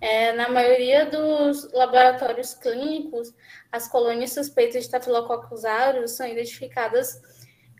É, 0.00 0.32
na 0.32 0.48
maioria 0.48 1.06
dos 1.06 1.72
laboratórios 1.72 2.52
clínicos, 2.54 3.32
as 3.72 3.88
colônias 3.88 4.32
suspeitas 4.32 4.74
de 4.74 4.80
Staphylococcus 4.80 5.64
aureus 5.64 6.12
são 6.12 6.26
identificadas 6.26 7.20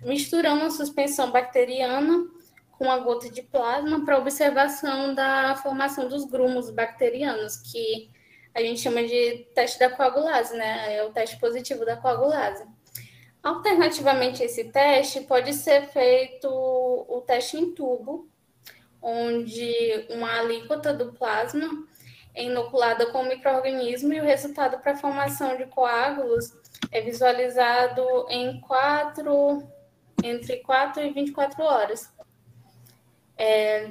misturando 0.03 0.65
a 0.65 0.71
suspensão 0.71 1.31
bacteriana 1.31 2.27
com 2.73 2.91
a 2.91 2.99
gota 2.99 3.31
de 3.31 3.43
plasma 3.43 4.05
para 4.05 4.19
observação 4.19 5.15
da 5.15 5.57
formação 5.57 6.09
dos 6.09 6.25
grumos 6.25 6.71
bacterianos, 6.71 7.57
que 7.57 8.11
a 8.55 8.61
gente 8.61 8.81
chama 8.81 9.03
de 9.03 9.47
teste 9.55 9.79
da 9.79 9.91
coagulase, 9.91 10.57
né? 10.57 10.97
É 10.97 11.05
o 11.05 11.11
teste 11.11 11.39
positivo 11.39 11.85
da 11.85 11.97
coagulase. 11.97 12.65
Alternativamente 13.43 14.43
esse 14.43 14.65
teste, 14.65 15.21
pode 15.21 15.53
ser 15.53 15.89
feito 15.89 16.49
o 16.49 17.23
teste 17.27 17.57
em 17.57 17.73
tubo, 17.73 18.29
onde 19.01 20.07
uma 20.11 20.41
alíquota 20.41 20.93
do 20.93 21.13
plasma 21.13 21.87
é 22.37 22.45
inoculada 22.45 23.07
com 23.07 23.23
o 23.23 23.29
microorganismo 23.29 24.13
e 24.13 24.21
o 24.21 24.25
resultado 24.25 24.79
para 24.79 24.93
a 24.93 24.97
formação 24.97 25.57
de 25.57 25.65
coágulos 25.67 26.53
é 26.93 27.01
visualizado 27.01 28.27
em 28.29 28.61
quatro, 28.61 29.67
entre 30.23 30.59
4 30.59 31.03
e 31.03 31.13
24 31.13 31.65
horas. 31.65 32.13
É, 33.39 33.91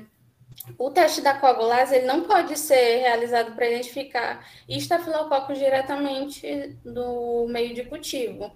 o 0.78 0.92
teste 0.92 1.22
da 1.22 1.38
coagulase 1.40 1.96
ele 1.96 2.06
não 2.06 2.22
pode 2.24 2.58
ser 2.58 3.00
realizado 3.00 3.56
para 3.56 3.70
identificar 3.70 4.48
estafilococos 4.70 5.58
diretamente 5.58 6.78
do 6.86 7.48
meio 7.50 7.74
de 7.74 7.84
cultivo, 7.86 8.52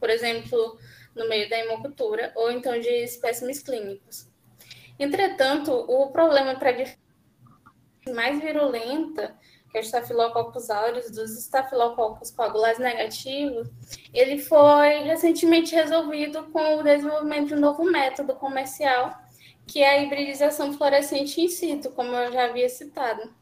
por 0.00 0.08
exemplo, 0.08 0.78
no 1.14 1.28
meio 1.28 1.48
da 1.50 1.58
hemocultura, 1.58 2.32
ou 2.34 2.50
então 2.50 2.78
de 2.80 2.88
espécimes 2.88 3.62
clínicos. 3.62 4.26
Entretanto, 4.98 5.72
o 5.72 6.10
problema 6.10 6.54
para 6.54 6.72
mais 8.12 8.40
virulenta, 8.40 9.34
que 9.70 9.78
é 9.78 9.80
o 9.80 9.84
Staphylococcus 9.84 10.70
aureus, 10.70 11.10
dos 11.10 11.30
Staphylococcus 11.38 12.30
coagulase 12.30 12.80
negativos, 12.80 13.68
ele 14.12 14.38
foi 14.38 15.02
recentemente 15.02 15.74
resolvido 15.74 16.44
com 16.52 16.78
o 16.78 16.82
desenvolvimento 16.82 17.48
de 17.48 17.54
um 17.54 17.60
novo 17.60 17.84
método 17.84 18.34
comercial, 18.36 19.14
que 19.66 19.82
é 19.82 19.90
a 19.90 20.02
hibridização 20.02 20.72
fluorescente 20.72 21.40
in 21.40 21.48
situ, 21.48 21.90
como 21.90 22.14
eu 22.14 22.32
já 22.32 22.44
havia 22.44 22.68
citado, 22.68 23.34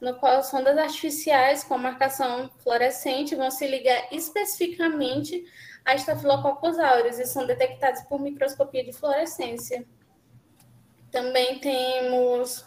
no 0.00 0.16
qual 0.16 0.42
sondas 0.42 0.76
artificiais 0.76 1.62
com 1.62 1.78
marcação 1.78 2.50
fluorescente 2.58 3.36
vão 3.36 3.50
se 3.50 3.66
ligar 3.66 4.08
especificamente 4.10 5.44
a 5.84 5.94
Staphylococcus 5.94 6.78
aureus 6.78 7.18
e 7.18 7.26
são 7.26 7.46
detectados 7.46 8.02
por 8.02 8.20
microscopia 8.20 8.84
de 8.84 8.92
fluorescência. 8.92 9.86
Também 11.10 11.60
temos 11.60 12.66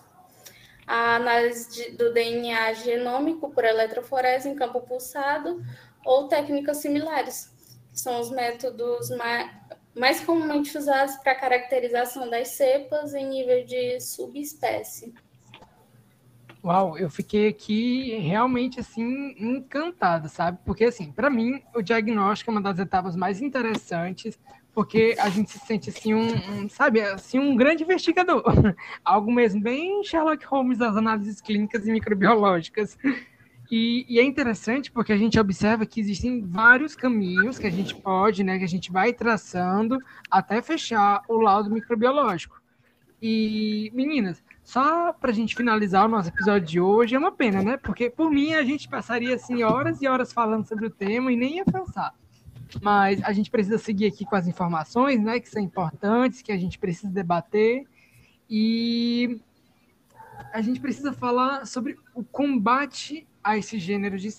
a 0.88 1.18
análise 1.18 1.70
de, 1.70 1.98
do 1.98 2.14
DNA 2.14 2.74
genômico 2.74 3.52
por 3.52 3.66
eletroforese 3.66 4.48
em 4.48 4.56
campo 4.56 4.80
pulsado 4.80 5.62
ou 6.06 6.30
técnicas 6.30 6.78
similares, 6.78 7.54
que 7.92 8.00
são 8.00 8.22
os 8.22 8.32
métodos 8.32 9.10
mais, 9.10 9.52
mais 9.94 10.22
comumente 10.22 10.78
usados 10.78 11.16
para 11.18 11.36
caracterização 11.36 12.30
das 12.30 12.50
cepas 12.50 13.14
em 13.14 13.28
nível 13.28 13.66
de 13.66 14.00
subespécie. 14.00 15.14
Uau, 16.64 16.98
eu 16.98 17.10
fiquei 17.10 17.48
aqui 17.48 18.18
realmente 18.18 18.80
assim 18.80 19.36
encantado, 19.38 20.28
sabe? 20.28 20.58
Porque 20.66 20.86
assim, 20.86 21.12
para 21.12 21.30
mim, 21.30 21.62
o 21.76 21.82
diagnóstico 21.82 22.50
é 22.50 22.54
uma 22.54 22.62
das 22.62 22.80
etapas 22.80 23.16
mais 23.16 23.42
interessantes, 23.42 24.40
porque 24.78 25.16
a 25.18 25.28
gente 25.28 25.50
se 25.50 25.58
sente 25.58 25.90
assim 25.90 26.14
um, 26.14 26.28
um, 26.52 26.70
sabe, 26.70 27.02
assim 27.02 27.40
um 27.40 27.56
grande 27.56 27.82
investigador, 27.82 28.44
algo 29.04 29.32
mesmo 29.32 29.60
bem 29.60 30.04
Sherlock 30.04 30.46
Holmes 30.46 30.78
das 30.78 30.96
análises 30.96 31.42
clínicas 31.42 31.88
e 31.88 31.92
microbiológicas. 31.92 32.96
E, 33.72 34.06
e, 34.08 34.20
é 34.20 34.24
interessante 34.24 34.92
porque 34.92 35.12
a 35.12 35.18
gente 35.18 35.40
observa 35.40 35.84
que 35.84 36.00
existem 36.00 36.46
vários 36.46 36.96
caminhos 36.96 37.58
que 37.58 37.66
a 37.66 37.72
gente 37.72 37.96
pode, 37.96 38.44
né, 38.44 38.60
que 38.60 38.66
a 38.66 38.68
gente 38.68 38.92
vai 38.92 39.12
traçando 39.14 39.98
até 40.30 40.62
fechar 40.62 41.24
o 41.28 41.38
laudo 41.38 41.72
microbiológico. 41.72 42.62
E 43.20 43.90
meninas, 43.96 44.44
só 44.64 45.12
para 45.12 45.32
a 45.32 45.34
gente 45.34 45.56
finalizar 45.56 46.06
o 46.06 46.08
nosso 46.08 46.30
episódio 46.30 46.68
de 46.68 46.80
hoje, 46.80 47.16
é 47.16 47.18
uma 47.18 47.32
pena, 47.32 47.64
né? 47.64 47.78
Porque 47.78 48.12
por 48.12 48.30
mim 48.30 48.54
a 48.54 48.64
gente 48.64 48.88
passaria 48.88 49.34
assim 49.34 49.64
horas 49.64 50.04
e 50.04 50.08
horas 50.08 50.32
falando 50.32 50.68
sobre 50.68 50.86
o 50.86 50.92
tema 50.92 51.32
e 51.32 51.36
nem 51.36 51.56
ia 51.56 51.66
cansar 51.66 52.14
mas 52.82 53.24
a 53.24 53.32
gente 53.32 53.50
precisa 53.50 53.78
seguir 53.78 54.06
aqui 54.08 54.26
com 54.26 54.36
as 54.36 54.48
informações, 54.48 55.22
né, 55.22 55.40
que 55.40 55.50
são 55.50 55.62
importantes, 55.62 56.42
que 56.42 56.52
a 56.52 56.58
gente 56.58 56.78
precisa 56.78 57.12
debater 57.12 57.86
e 58.50 59.40
a 60.54 60.62
gente 60.62 60.80
precisa 60.80 61.12
falar 61.12 61.66
sobre 61.66 61.98
o 62.14 62.24
combate 62.24 63.28
a 63.44 63.58
esse 63.58 63.80
gênero 63.80 64.18
de 64.18 64.30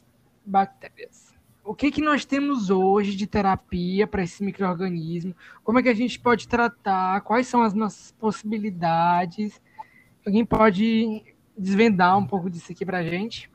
bactérias. 0.45 1.35
O 1.65 1.75
que 1.75 1.91
que 1.91 2.01
nós 2.01 2.25
temos 2.25 2.71
hoje 2.71 3.15
de 3.15 3.27
terapia 3.27 4.07
para 4.07 4.23
esse 4.23 4.43
microorganismo? 4.43 5.35
Como 5.63 5.79
é 5.79 5.83
que 5.83 5.89
a 5.91 5.95
gente 5.95 6.19
pode 6.19 6.49
tratar? 6.49 7.21
Quais 7.21 7.47
são 7.47 7.63
as 7.63 7.75
nossas 7.75 8.11
possibilidades? 8.13 9.61
Alguém 10.25 10.47
pode 10.47 11.23
desvendar 11.57 12.17
um 12.17 12.27
pouco 12.27 12.49
disso 12.49 12.73
aqui 12.73 12.87
para 12.87 12.99
a 12.99 13.03
gente? 13.03 13.51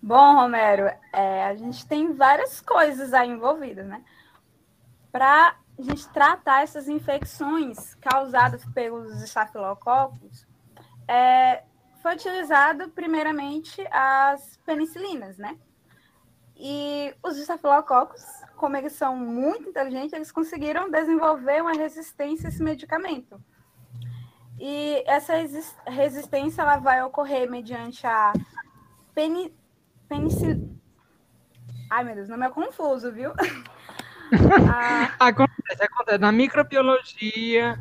Bom, 0.00 0.34
Romero, 0.36 0.90
é, 1.12 1.44
a 1.46 1.56
gente 1.56 1.86
tem 1.86 2.12
várias 2.12 2.60
coisas 2.60 3.12
aí 3.12 3.28
envolvidas, 3.28 3.86
né? 3.86 4.04
Para 5.10 5.56
a 5.78 5.82
gente 5.82 6.08
tratar 6.10 6.62
essas 6.62 6.88
infecções 6.88 7.94
causadas 7.96 8.64
pelos 8.66 9.20
estafilococos, 9.22 10.46
é, 11.06 11.64
foi 12.00 12.14
utilizado 12.14 12.88
primeiramente 12.90 13.84
as 13.90 14.56
penicilinas, 14.64 15.36
né? 15.36 15.58
E 16.56 17.14
os 17.22 17.36
estafilococos, 17.36 18.22
como 18.56 18.76
eles 18.76 18.92
são 18.92 19.16
muito 19.16 19.68
inteligentes, 19.68 20.12
eles 20.12 20.32
conseguiram 20.32 20.90
desenvolver 20.90 21.60
uma 21.60 21.72
resistência 21.72 22.48
a 22.48 22.50
esse 22.50 22.62
medicamento. 22.62 23.40
E 24.58 25.02
essa 25.06 25.34
resistência 25.86 26.62
ela 26.62 26.76
vai 26.76 27.02
ocorrer 27.02 27.48
mediante 27.48 28.06
a 28.06 28.32
peni 29.14 29.56
penicilina. 30.08 30.78
Ai, 31.90 32.04
meu 32.04 32.14
Deus, 32.14 32.28
não 32.28 32.42
é 32.42 32.50
confuso, 32.50 33.12
viu? 33.12 33.32
ah, 34.72 35.14
acontece, 35.18 35.82
acontece. 35.82 36.18
Na 36.18 36.30
microbiologia, 36.30 37.78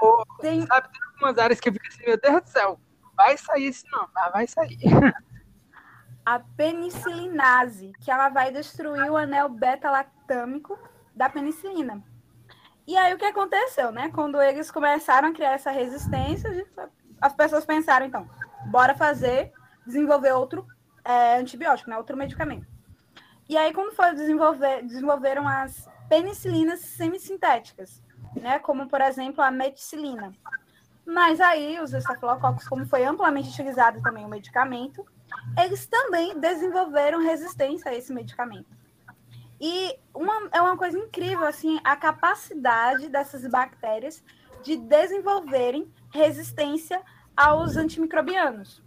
ou, 0.00 0.24
tem... 0.40 0.64
sabe, 0.66 0.88
tem 0.90 1.00
algumas 1.12 1.38
áreas 1.38 1.60
que 1.60 1.68
eu 1.68 1.72
fico 1.72 1.86
assim, 1.86 2.04
meu 2.06 2.20
Deus 2.20 2.42
do 2.42 2.48
céu, 2.48 2.80
vai 3.16 3.36
sair 3.36 3.68
isso 3.68 3.84
não, 3.90 4.08
mas 4.14 4.32
vai 4.32 4.46
sair. 4.46 4.78
A 6.24 6.38
penicilinase, 6.38 7.92
que 8.00 8.10
ela 8.10 8.28
vai 8.28 8.52
destruir 8.52 9.10
o 9.10 9.16
anel 9.16 9.48
beta-lactâmico 9.48 10.78
da 11.14 11.28
penicilina. 11.28 12.02
E 12.86 12.96
aí 12.96 13.12
o 13.12 13.18
que 13.18 13.24
aconteceu, 13.24 13.90
né? 13.90 14.10
Quando 14.14 14.40
eles 14.40 14.70
começaram 14.70 15.28
a 15.28 15.32
criar 15.32 15.52
essa 15.52 15.70
resistência, 15.70 16.66
as 17.20 17.34
pessoas 17.34 17.64
pensaram, 17.64 18.06
então, 18.06 18.28
bora 18.66 18.94
fazer, 18.94 19.52
desenvolver 19.86 20.32
outro 20.32 20.66
é, 21.08 21.38
antibiótico, 21.38 21.88
né? 21.88 21.96
Outro 21.96 22.16
medicamento. 22.16 22.66
E 23.48 23.56
aí, 23.56 23.72
quando 23.72 23.94
foi 23.94 24.14
desenvolver, 24.14 24.82
desenvolveram 24.82 25.48
as 25.48 25.88
penicilinas 26.06 26.80
semissintéticas, 26.80 28.02
né? 28.36 28.58
Como, 28.58 28.86
por 28.86 29.00
exemplo, 29.00 29.42
a 29.42 29.50
meticilina. 29.50 30.34
Mas 31.06 31.40
aí, 31.40 31.80
os 31.80 31.94
estafilococos, 31.94 32.68
como 32.68 32.86
foi 32.86 33.04
amplamente 33.06 33.48
utilizado 33.48 34.02
também 34.02 34.26
o 34.26 34.28
medicamento, 34.28 35.06
eles 35.58 35.86
também 35.86 36.38
desenvolveram 36.38 37.22
resistência 37.22 37.90
a 37.90 37.94
esse 37.94 38.12
medicamento. 38.12 38.68
E 39.58 39.98
uma, 40.14 40.48
é 40.52 40.60
uma 40.60 40.76
coisa 40.76 40.98
incrível, 40.98 41.46
assim, 41.46 41.80
a 41.82 41.96
capacidade 41.96 43.08
dessas 43.08 43.46
bactérias 43.46 44.22
de 44.62 44.76
desenvolverem 44.76 45.90
resistência 46.12 47.00
aos 47.34 47.76
antimicrobianos 47.76 48.82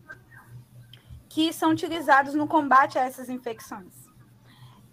que 1.34 1.54
são 1.54 1.72
utilizados 1.72 2.34
no 2.34 2.46
combate 2.46 3.00
a 3.00 3.04
essas 3.04 3.30
infecções. 3.30 3.94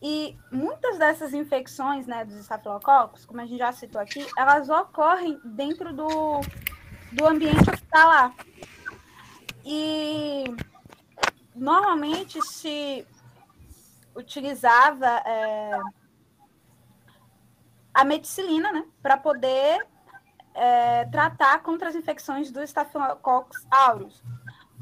E 0.00 0.38
muitas 0.52 0.96
dessas 0.96 1.34
infecções, 1.34 2.06
né, 2.06 2.24
dos 2.24 2.36
estafilococos, 2.36 3.26
como 3.26 3.40
a 3.40 3.44
gente 3.44 3.58
já 3.58 3.72
citou 3.72 4.00
aqui, 4.00 4.24
elas 4.36 4.68
ocorrem 4.68 5.40
dentro 5.44 5.92
do, 5.92 6.40
do 7.12 7.26
ambiente 7.26 7.68
hospitalar. 7.68 8.32
E 9.64 10.44
normalmente 11.56 12.40
se 12.42 13.04
utilizava 14.14 15.08
é, 15.26 15.80
a 17.92 18.04
meticilina, 18.04 18.72
né, 18.72 18.86
para 19.02 19.16
poder 19.16 19.84
é, 20.54 21.04
tratar 21.06 21.64
contra 21.64 21.88
as 21.88 21.96
infecções 21.96 22.52
do 22.52 22.62
Staphylococcus 22.62 23.66
aureus 23.72 24.22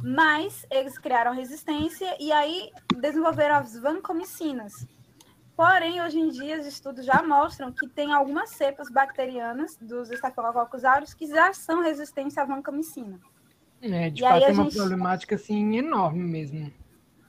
mas 0.02 0.66
eles 0.70 0.98
criaram 0.98 1.32
resistência 1.32 2.16
e 2.20 2.30
aí 2.32 2.70
desenvolveram 2.96 3.56
as 3.56 3.78
vancomicinas. 3.78 4.86
Porém, 5.56 6.02
hoje 6.02 6.18
em 6.18 6.28
dia, 6.28 6.60
os 6.60 6.66
estudos 6.66 7.06
já 7.06 7.22
mostram 7.22 7.72
que 7.72 7.88
tem 7.88 8.12
algumas 8.12 8.50
cepas 8.50 8.90
bacterianas 8.90 9.76
dos 9.80 10.10
Staphylococcus 10.10 10.84
aureus 10.84 11.14
que 11.14 11.26
já 11.26 11.52
são 11.54 11.82
resistentes 11.82 12.36
à 12.36 12.44
vancomicina. 12.44 13.18
É, 13.80 14.10
de 14.10 14.22
e 14.22 14.24
fato, 14.24 14.44
é 14.44 14.52
uma 14.52 14.64
gente... 14.64 14.76
problemática 14.76 15.34
assim 15.34 15.76
enorme 15.76 16.22
mesmo. 16.22 16.70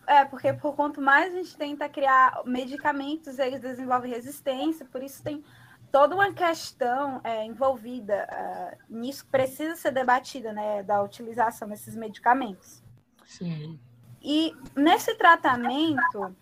É, 0.06 0.25
porque 0.25 0.51
por 0.53 0.75
quanto 0.75 1.01
mais 1.01 1.34
a 1.34 1.38
gente 1.38 1.56
tenta 1.56 1.88
criar 1.88 2.41
medicamentos, 2.45 3.39
eles 3.39 3.62
desenvolvem 3.62 4.12
resistência, 4.12 4.86
por 4.86 5.01
isso 5.01 5.23
tem 5.23 5.43
toda 5.91 6.15
uma 6.15 6.34
questão 6.34 7.21
é, 7.23 7.45
envolvida 7.45 8.28
uh, 8.32 8.78
nisso 8.89 9.26
precisa 9.28 9.76
ser 9.76 9.91
debatida, 9.91 10.52
né, 10.52 10.84
da 10.84 11.02
utilização 11.02 11.67
desses 11.67 11.95
medicamentos. 11.95 12.84
Sim. 13.26 13.80
E 14.21 14.56
nesse 14.76 15.15
tratamento 15.15 16.36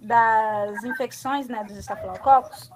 das 0.00 0.84
infecções, 0.84 1.48
né, 1.48 1.64
dos 1.64 1.76
estafilococos, 1.76 2.70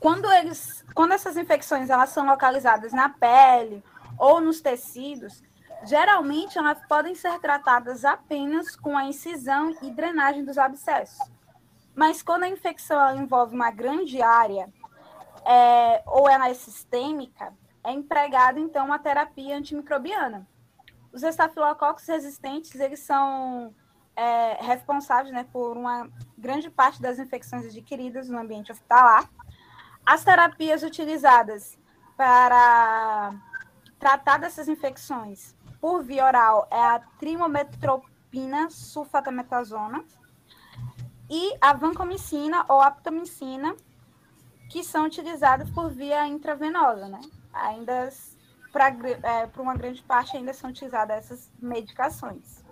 quando 0.00 0.30
eles, 0.30 0.84
quando 0.94 1.12
essas 1.12 1.36
infecções 1.36 1.90
elas 1.90 2.10
são 2.10 2.26
localizadas 2.26 2.92
na 2.92 3.08
pele 3.08 3.82
ou 4.18 4.40
nos 4.40 4.60
tecidos, 4.60 5.42
geralmente 5.84 6.58
elas 6.58 6.78
podem 6.86 7.14
ser 7.14 7.38
tratadas 7.40 8.04
apenas 8.04 8.76
com 8.76 8.96
a 8.96 9.04
incisão 9.04 9.74
e 9.82 9.90
drenagem 9.90 10.44
dos 10.44 10.58
abscessos. 10.58 11.18
Mas 11.94 12.22
quando 12.22 12.44
a 12.44 12.48
infecção 12.48 13.16
envolve 13.16 13.54
uma 13.54 13.70
grande 13.72 14.22
área 14.22 14.72
é, 15.48 16.02
ou 16.06 16.28
ela 16.28 16.50
é 16.50 16.54
sistêmica, 16.54 17.54
é 17.82 17.90
empregada 17.90 18.60
então 18.60 18.84
uma 18.84 18.98
terapia 18.98 19.56
antimicrobiana. 19.56 20.46
Os 21.10 21.22
estafilococos 21.22 22.06
resistentes, 22.06 22.78
eles 22.78 23.00
são 23.00 23.74
é, 24.14 24.58
responsáveis 24.60 25.32
né, 25.32 25.46
por 25.50 25.74
uma 25.74 26.10
grande 26.36 26.68
parte 26.68 27.00
das 27.00 27.18
infecções 27.18 27.64
adquiridas 27.64 28.28
no 28.28 28.38
ambiente 28.38 28.70
hospitalar. 28.70 29.26
As 30.04 30.22
terapias 30.22 30.82
utilizadas 30.82 31.78
para 32.14 33.32
tratar 33.98 34.38
dessas 34.38 34.68
infecções 34.68 35.56
por 35.80 36.02
via 36.02 36.26
oral 36.26 36.68
é 36.70 36.80
a 36.80 36.98
trimometropina 37.18 38.68
sulfatametazona 38.68 40.04
e 41.30 41.56
a 41.60 41.72
vancomicina 41.72 42.64
ou 42.68 42.80
aptomicina, 42.80 43.74
que 44.68 44.84
são 44.84 45.06
utilizadas 45.06 45.70
por 45.70 45.90
via 45.90 46.26
intravenosa, 46.26 47.08
né? 47.08 47.20
Ainda 47.52 48.10
para 48.72 48.88
é, 48.88 49.48
uma 49.58 49.74
grande 49.74 50.02
parte 50.02 50.36
ainda 50.36 50.52
são 50.52 50.70
utilizadas 50.70 51.16
essas 51.16 51.50
medicações. 51.60 52.62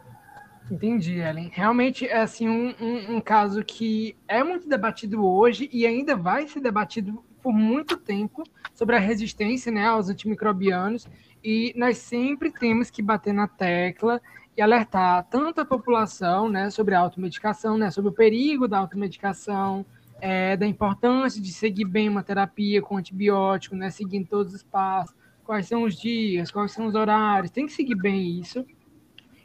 Entendi, 0.70 1.20
Ellen. 1.20 1.50
Realmente 1.52 2.06
é 2.06 2.20
assim 2.20 2.48
um, 2.48 2.74
um, 2.80 3.16
um, 3.16 3.20
caso 3.20 3.64
que 3.64 4.16
é 4.26 4.42
muito 4.42 4.68
debatido 4.68 5.24
hoje 5.24 5.70
e 5.72 5.86
ainda 5.86 6.16
vai 6.16 6.48
ser 6.48 6.60
debatido 6.60 7.24
por 7.40 7.52
muito 7.52 7.96
tempo 7.96 8.42
sobre 8.74 8.96
a 8.96 8.98
resistência 8.98 9.70
né, 9.70 9.86
aos 9.86 10.08
antimicrobianos 10.08 11.06
e 11.42 11.72
nós 11.76 11.98
sempre 11.98 12.50
temos 12.50 12.90
que 12.90 13.00
bater 13.00 13.32
na 13.32 13.46
tecla 13.46 14.20
e 14.56 14.60
alertar 14.60 15.24
tanto 15.30 15.60
a 15.60 15.64
população 15.64 16.48
né, 16.48 16.68
sobre 16.70 16.94
a 16.96 16.98
automedicação, 16.98 17.78
né, 17.78 17.90
sobre 17.92 18.10
o 18.10 18.14
perigo 18.14 18.66
da 18.66 18.78
automedicação, 18.78 19.86
é, 20.20 20.56
da 20.56 20.66
importância 20.66 21.40
de 21.40 21.52
seguir 21.52 21.84
bem 21.84 22.08
uma 22.08 22.22
terapia 22.22 22.80
com 22.80 22.96
antibiótico, 22.96 23.76
né, 23.76 23.90
seguindo 23.90 24.26
todos 24.26 24.54
os 24.54 24.62
passos, 24.62 25.14
quais 25.44 25.66
são 25.66 25.84
os 25.84 25.96
dias, 25.96 26.50
quais 26.50 26.72
são 26.72 26.86
os 26.86 26.94
horários, 26.94 27.50
tem 27.50 27.66
que 27.66 27.72
seguir 27.72 27.94
bem 27.94 28.40
isso. 28.40 28.64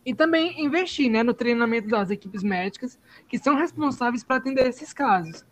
E 0.03 0.15
também 0.15 0.63
investir 0.63 1.11
né, 1.11 1.21
no 1.21 1.33
treinamento 1.33 1.87
das 1.87 2.09
equipes 2.09 2.41
médicas 2.41 2.99
que 3.27 3.37
são 3.37 3.55
responsáveis 3.55 4.23
para 4.23 4.37
atender 4.37 4.67
esses 4.67 4.91
casos. 4.93 5.45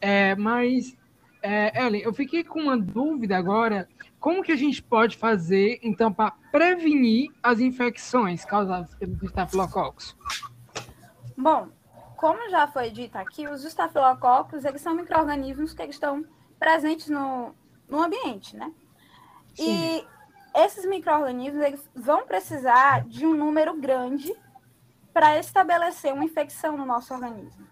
É, 0.00 0.34
mas, 0.34 0.96
é, 1.42 1.84
Ellen, 1.84 2.00
eu 2.02 2.12
fiquei 2.14 2.42
com 2.42 2.60
uma 2.60 2.78
dúvida 2.78 3.36
agora 3.36 3.86
como 4.18 4.42
que 4.42 4.52
a 4.52 4.56
gente 4.56 4.80
pode 4.82 5.16
fazer, 5.16 5.80
então, 5.82 6.12
para 6.12 6.30
prevenir 6.52 7.30
as 7.42 7.58
infecções 7.58 8.44
causadas 8.44 8.94
pelos 8.94 9.20
estafilococos? 9.20 10.16
Bom, 11.36 11.68
como 12.22 12.48
já 12.48 12.68
foi 12.68 12.88
dito 12.88 13.16
aqui, 13.16 13.48
os 13.48 13.64
estafilococos, 13.64 14.64
eles 14.64 14.80
são 14.80 14.94
micro-organismos 14.94 15.74
que 15.74 15.82
estão 15.82 16.24
presentes 16.56 17.08
no, 17.08 17.52
no 17.88 18.00
ambiente, 18.00 18.56
né? 18.56 18.72
Sim. 19.56 19.64
E 19.66 20.06
esses 20.62 20.86
micro-organismos, 20.86 21.60
eles 21.60 21.90
vão 21.92 22.24
precisar 22.24 23.02
de 23.08 23.26
um 23.26 23.34
número 23.34 23.74
grande 23.74 24.32
para 25.12 25.36
estabelecer 25.36 26.14
uma 26.14 26.22
infecção 26.22 26.76
no 26.76 26.86
nosso 26.86 27.12
organismo. 27.12 27.66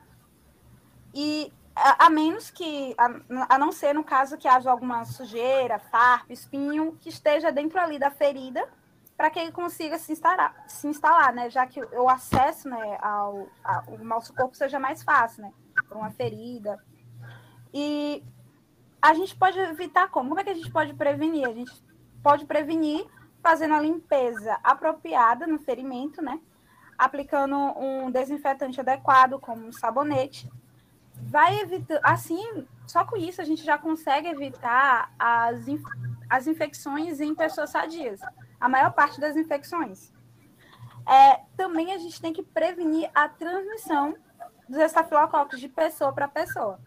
E 1.15 1.53
a, 1.73 2.07
a 2.07 2.11
menos 2.11 2.51
que, 2.51 2.93
a, 2.99 3.55
a, 3.55 3.57
não 3.57 3.71
ser 3.71 3.95
no 3.95 4.03
caso 4.03 4.37
que 4.37 4.49
haja 4.49 4.69
alguma 4.69 5.05
sujeira, 5.05 5.79
farpa, 5.79 6.33
espinho, 6.33 6.99
que 7.01 7.09
esteja 7.09 7.53
dentro 7.53 7.79
ali 7.79 8.01
da 8.01 8.11
ferida, 8.11 8.69
para 9.21 9.29
que 9.29 9.39
ele 9.39 9.53
consiga 9.53 9.99
se 9.99 10.13
instalar, 10.13 10.65
se 10.67 10.89
instalar, 10.89 11.35
né? 11.35 11.51
Já 11.51 11.67
que 11.67 11.79
o 11.79 12.09
acesso 12.09 12.67
né, 12.71 12.99
ao, 13.03 13.49
ao 13.63 13.99
nosso 13.99 14.33
corpo 14.33 14.57
seja 14.57 14.79
mais 14.79 15.03
fácil, 15.03 15.43
né? 15.43 15.53
Por 15.87 15.99
uma 15.99 16.11
ferida. 16.11 16.83
E 17.71 18.25
a 19.03 19.13
gente 19.13 19.37
pode 19.37 19.59
evitar 19.59 20.09
como? 20.09 20.31
Como 20.31 20.41
é 20.41 20.45
que 20.45 20.49
a 20.49 20.55
gente 20.55 20.73
pode 20.73 20.95
prevenir? 20.95 21.47
A 21.47 21.53
gente 21.53 21.71
pode 22.23 22.47
prevenir 22.47 23.07
fazendo 23.43 23.75
a 23.75 23.81
limpeza 23.81 24.59
apropriada 24.65 25.47
no 25.47 25.59
ferimento, 25.59 26.23
né? 26.23 26.41
Aplicando 26.97 27.55
um 27.79 28.11
desinfetante 28.11 28.81
adequado, 28.81 29.39
como 29.39 29.67
um 29.67 29.73
sabonete, 29.73 30.51
vai 31.15 31.61
evitar, 31.61 32.01
assim, 32.03 32.67
só 32.87 33.05
com 33.05 33.19
isso 33.19 33.43
a 33.43 33.45
gente 33.45 33.63
já 33.63 33.77
consegue 33.77 34.29
evitar 34.29 35.13
as, 35.19 35.67
as 36.31 36.47
infecções 36.47 37.21
em 37.21 37.35
pessoas 37.35 37.69
sadias, 37.69 38.23
a 38.61 38.69
maior 38.69 38.93
parte 38.93 39.21
das 39.21 39.37
infecções. 39.37 40.13
É, 41.09 41.41
também 41.57 41.93
a 41.93 41.99
gente 41.99 42.21
tem 42.21 42.33
que 42.33 42.43
prevenir 42.43 43.11
a 43.15 43.29
transmissão 43.29 44.15
dos 44.69 44.79
estafilococos 44.79 45.59
de 45.59 45.69
pessoa 45.69 46.13
para 46.13 46.29
pessoa, 46.29 46.79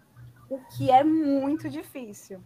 o 0.49 0.59
que 0.59 0.91
é 0.91 1.03
muito 1.03 1.69
difícil. 1.69 2.41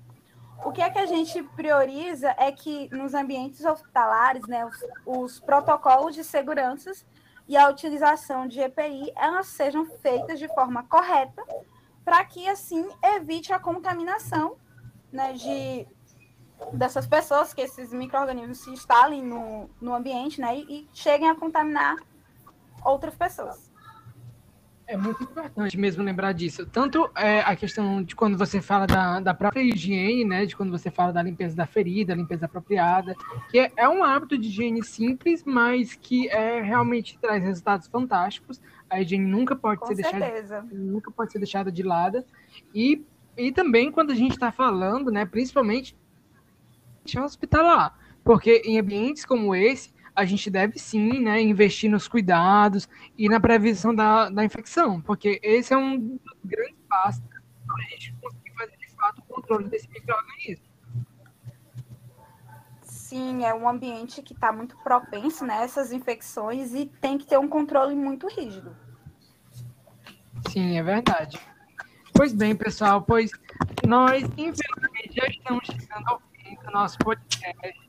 O 0.65 0.71
que 0.71 0.81
é 0.81 0.89
que 0.89 0.97
a 0.97 1.05
gente 1.05 1.43
prioriza 1.55 2.33
é 2.37 2.51
que 2.51 2.89
nos 2.91 3.13
ambientes 3.13 3.63
hospitalares, 3.63 4.47
né, 4.47 4.65
os, 4.65 4.85
os 5.05 5.39
protocolos 5.39 6.15
de 6.15 6.23
segurança 6.23 6.91
e 7.47 7.55
a 7.55 7.69
utilização 7.69 8.47
de 8.47 8.59
EPI 8.59 9.13
elas 9.15 9.47
sejam 9.47 9.85
feitas 9.85 10.39
de 10.39 10.47
forma 10.47 10.83
correta 10.83 11.43
para 12.03 12.23
que 12.25 12.47
assim 12.47 12.87
evite 13.03 13.53
a 13.53 13.59
contaminação 13.59 14.57
né, 15.11 15.33
de, 15.33 15.87
dessas 16.73 17.07
pessoas, 17.07 17.53
que 17.53 17.61
esses 17.61 17.93
micro-organismos 17.93 18.59
se 18.59 18.69
instalem 18.69 19.23
no, 19.23 19.69
no 19.79 19.93
ambiente 19.93 20.41
né, 20.41 20.57
e, 20.57 20.81
e 20.81 20.89
cheguem 20.93 21.29
a 21.29 21.35
contaminar 21.35 21.95
outras 22.83 23.15
pessoas. 23.15 23.67
É 24.87 24.95
muito 24.95 25.21
importante 25.21 25.77
mesmo 25.77 26.01
lembrar 26.01 26.31
disso. 26.31 26.65
Tanto 26.65 27.11
é, 27.13 27.41
a 27.41 27.57
questão 27.57 28.01
de 28.01 28.15
quando 28.15 28.37
você 28.37 28.61
fala 28.61 28.87
da, 28.87 29.19
da 29.19 29.33
própria 29.33 29.61
higiene, 29.61 30.23
né? 30.23 30.45
De 30.45 30.55
quando 30.55 30.71
você 30.71 30.89
fala 30.89 31.11
da 31.11 31.21
limpeza 31.21 31.53
da 31.53 31.67
ferida, 31.67 32.15
limpeza 32.15 32.45
apropriada, 32.45 33.13
que 33.51 33.59
é, 33.59 33.69
é 33.75 33.89
um 33.89 34.01
hábito 34.01 34.37
de 34.37 34.47
higiene 34.47 34.81
simples, 34.81 35.43
mas 35.43 35.93
que 35.93 36.29
é, 36.29 36.61
realmente 36.61 37.19
traz 37.19 37.43
resultados 37.43 37.87
fantásticos. 37.87 38.61
A 38.89 39.01
higiene 39.01 39.25
nunca 39.25 39.57
pode 39.57 39.81
Com 39.81 39.87
ser 39.87 39.95
certeza. 39.95 40.21
deixada, 40.21 40.67
nunca 40.71 41.11
pode 41.11 41.33
ser 41.33 41.39
deixada 41.39 41.69
de 41.69 41.83
lado. 41.83 42.23
E, 42.73 43.03
e 43.35 43.51
também 43.51 43.91
quando 43.91 44.11
a 44.11 44.15
gente 44.15 44.31
está 44.31 44.53
falando, 44.53 45.11
né? 45.11 45.25
Principalmente 45.25 45.97
hospitalar, 47.15 47.97
porque 48.23 48.61
em 48.65 48.79
ambientes 48.79 49.23
como 49.23 49.55
esse 49.55 49.95
a 50.15 50.25
gente 50.25 50.49
deve 50.49 50.79
sim 50.79 51.19
né, 51.19 51.39
investir 51.39 51.91
nos 51.91 52.07
cuidados 52.07 52.89
e 53.15 53.29
na 53.29 53.39
prevenção 53.39 53.93
da, 53.93 54.31
da 54.31 54.43
infecção, 54.43 54.99
porque 54.99 55.39
esse 55.43 55.71
é 55.73 55.77
um 55.77 55.99
dos 55.99 56.19
grandes 56.43 56.75
passos 56.89 57.23
para 57.67 57.75
a 57.75 57.89
gente 57.89 58.15
conseguir 58.19 58.51
fazer 58.57 58.77
de 58.77 58.87
fato 58.95 59.19
o 59.19 59.33
controle 59.33 59.69
desse 59.69 59.87
microorganismo. 59.89 60.65
Sim, 62.81 63.45
é 63.45 63.53
um 63.53 63.69
ambiente 63.69 64.23
que 64.23 64.33
está 64.33 64.51
muito 64.51 64.75
propenso 64.77 65.43
a 65.43 65.47
né, 65.47 65.63
essas 65.63 65.91
infecções 65.91 66.73
e 66.73 66.87
tem 66.87 67.17
que 67.17 67.27
ter 67.27 67.37
um 67.37 67.47
controle 67.47 67.93
muito 67.93 68.27
rígido. 68.27 68.75
Sim, 70.49 70.77
é 70.77 70.83
verdade. 70.83 71.39
Pois 72.11 72.33
bem, 72.33 72.55
pessoal, 72.55 73.03
pois 73.03 73.29
nós, 73.85 74.23
infelizmente, 74.23 75.13
já 75.15 75.27
estamos 75.27 75.65
chegando 75.67 76.07
ao 76.07 76.19
fim 76.19 76.36
do 76.67 76.73
nosso 76.73 76.97
podcast. 76.99 77.79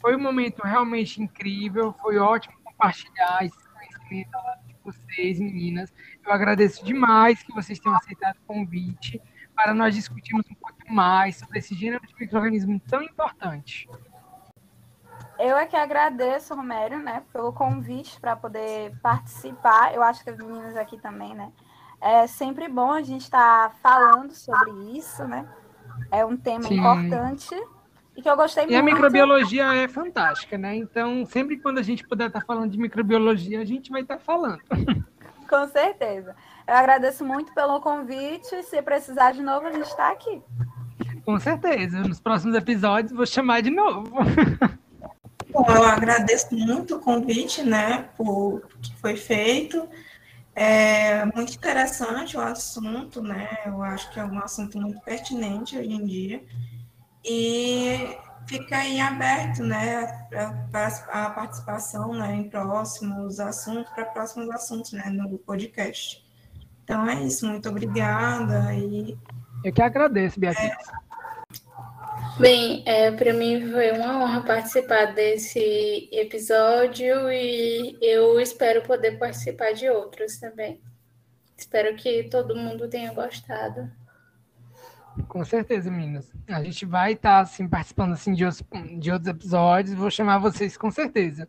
Foi 0.00 0.16
um 0.16 0.20
momento 0.20 0.62
realmente 0.62 1.22
incrível, 1.22 1.94
foi 2.00 2.18
ótimo 2.18 2.54
compartilhar 2.64 3.44
esse 3.44 3.56
conhecimento 3.68 4.30
de 4.66 4.76
vocês, 4.84 5.38
meninas. 5.40 5.92
Eu 6.24 6.32
agradeço 6.32 6.84
demais 6.84 7.42
que 7.42 7.52
vocês 7.52 7.78
tenham 7.78 7.96
aceitado 7.96 8.36
o 8.36 8.46
convite 8.46 9.22
para 9.54 9.72
nós 9.72 9.94
discutirmos 9.94 10.44
um 10.50 10.54
pouco 10.54 10.92
mais 10.92 11.36
sobre 11.36 11.58
esse 11.58 11.74
gênero 11.74 12.06
de 12.06 12.14
microorganismo 12.18 12.78
tão 12.80 13.02
importante. 13.02 13.88
Eu 15.38 15.56
é 15.56 15.66
que 15.66 15.76
agradeço, 15.76 16.54
Romério, 16.54 16.98
né, 16.98 17.22
pelo 17.32 17.52
convite 17.52 18.20
para 18.20 18.36
poder 18.36 18.94
participar. 19.02 19.94
Eu 19.94 20.02
acho 20.02 20.22
que 20.22 20.30
as 20.30 20.38
meninas 20.38 20.76
aqui 20.76 20.98
também, 20.98 21.34
né? 21.34 21.52
É 22.00 22.26
sempre 22.26 22.68
bom 22.68 22.92
a 22.92 23.02
gente 23.02 23.22
estar 23.22 23.70
tá 23.70 23.74
falando 23.82 24.32
sobre 24.32 24.70
isso, 24.96 25.24
né? 25.24 25.48
É 26.10 26.24
um 26.24 26.36
tema 26.36 26.64
Sim. 26.64 26.78
importante 26.78 27.54
e 28.16 28.22
que 28.22 28.28
eu 28.28 28.36
gostei 28.36 28.64
e 28.64 28.66
muito. 28.66 28.76
E 28.76 28.78
a 28.78 28.82
microbiologia 28.82 29.74
é 29.74 29.86
fantástica, 29.86 30.56
né? 30.56 30.74
Então, 30.76 31.26
sempre 31.26 31.58
quando 31.58 31.78
a 31.78 31.82
gente 31.82 32.06
puder 32.06 32.28
estar 32.28 32.40
tá 32.40 32.46
falando 32.46 32.70
de 32.70 32.78
microbiologia, 32.78 33.60
a 33.60 33.64
gente 33.64 33.90
vai 33.90 34.02
estar 34.02 34.16
tá 34.16 34.20
falando. 34.20 34.60
Com 35.48 35.68
certeza. 35.68 36.34
Eu 36.66 36.74
agradeço 36.74 37.24
muito 37.24 37.52
pelo 37.54 37.80
convite. 37.80 38.62
Se 38.64 38.82
precisar 38.82 39.32
de 39.32 39.42
novo, 39.42 39.66
a 39.66 39.72
gente 39.72 39.86
está 39.86 40.10
aqui. 40.10 40.42
Com 41.24 41.38
certeza. 41.38 42.00
Nos 42.00 42.18
próximos 42.18 42.56
episódios, 42.56 43.12
vou 43.12 43.26
chamar 43.26 43.60
de 43.60 43.70
novo. 43.70 44.10
Bom, 45.50 45.64
eu 45.68 45.84
agradeço 45.84 46.54
muito 46.54 46.96
o 46.96 47.00
convite, 47.00 47.62
né, 47.62 48.08
por 48.16 48.62
que 48.82 48.94
foi 48.96 49.16
feito. 49.16 49.88
É 50.54 51.24
muito 51.26 51.54
interessante 51.54 52.36
o 52.36 52.40
assunto, 52.40 53.22
né? 53.22 53.48
Eu 53.64 53.82
acho 53.82 54.10
que 54.10 54.18
é 54.18 54.24
um 54.24 54.38
assunto 54.38 54.80
muito 54.80 55.00
pertinente 55.00 55.78
hoje 55.78 55.92
em 55.92 56.04
dia. 56.04 56.42
E 57.28 58.16
fica 58.46 58.78
aí 58.78 59.00
aberto, 59.00 59.62
né, 59.62 60.06
para 60.70 60.86
a 61.08 61.30
participação, 61.30 62.14
né, 62.14 62.36
em 62.36 62.48
próximos 62.48 63.40
assuntos, 63.40 63.90
para 63.92 64.04
próximos 64.06 64.48
assuntos, 64.50 64.92
né, 64.92 65.10
no 65.10 65.38
podcast. 65.38 66.24
Então 66.84 67.08
é 67.08 67.22
isso, 67.24 67.46
muito 67.46 67.68
obrigada 67.68 68.72
e 68.74 69.18
eu 69.64 69.72
que 69.72 69.82
agradeço, 69.82 70.38
Beatriz. 70.38 70.70
É... 70.70 71.06
Bem, 72.38 72.82
é, 72.86 73.10
para 73.10 73.32
mim 73.32 73.70
foi 73.70 73.90
uma 73.92 74.22
honra 74.22 74.42
participar 74.42 75.06
desse 75.06 76.08
episódio 76.12 77.30
e 77.30 77.98
eu 78.00 78.38
espero 78.38 78.82
poder 78.82 79.18
participar 79.18 79.72
de 79.72 79.88
outros 79.88 80.38
também. 80.38 80.80
Espero 81.56 81.96
que 81.96 82.24
todo 82.24 82.54
mundo 82.54 82.88
tenha 82.88 83.12
gostado. 83.12 83.90
Com 85.28 85.44
certeza, 85.44 85.90
meninas. 85.90 86.32
A 86.48 86.62
gente 86.62 86.84
vai 86.84 87.12
estar 87.12 87.36
tá, 87.36 87.40
assim, 87.40 87.68
participando 87.68 88.12
assim, 88.12 88.32
de, 88.32 88.44
outros, 88.44 88.64
de 88.98 89.10
outros 89.10 89.28
episódios. 89.28 89.94
Vou 89.94 90.10
chamar 90.10 90.38
vocês 90.38 90.76
com 90.76 90.90
certeza. 90.90 91.48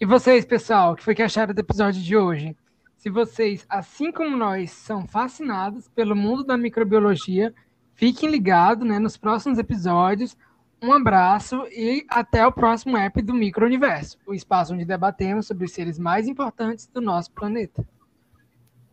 E 0.00 0.06
vocês, 0.06 0.44
pessoal, 0.44 0.92
o 0.92 0.96
que 0.96 1.04
foi 1.04 1.14
que 1.14 1.22
acharam 1.22 1.54
do 1.54 1.60
episódio 1.60 2.02
de 2.02 2.16
hoje? 2.16 2.56
Se 2.96 3.10
vocês, 3.10 3.64
assim 3.68 4.12
como 4.12 4.36
nós, 4.36 4.70
são 4.70 5.06
fascinados 5.06 5.88
pelo 5.88 6.14
mundo 6.14 6.44
da 6.44 6.56
microbiologia, 6.56 7.54
fiquem 7.94 8.30
ligados 8.30 8.86
né, 8.86 8.98
nos 8.98 9.16
próximos 9.16 9.58
episódios. 9.58 10.36
Um 10.80 10.92
abraço 10.92 11.64
e 11.70 12.04
até 12.08 12.44
o 12.46 12.52
próximo 12.52 12.96
app 12.96 13.22
do 13.22 13.34
Microuniverso, 13.34 14.18
o 14.26 14.34
espaço 14.34 14.74
onde 14.74 14.84
debatemos 14.84 15.46
sobre 15.46 15.64
os 15.64 15.72
seres 15.72 15.98
mais 15.98 16.26
importantes 16.26 16.88
do 16.88 17.00
nosso 17.00 17.30
planeta. 17.30 17.86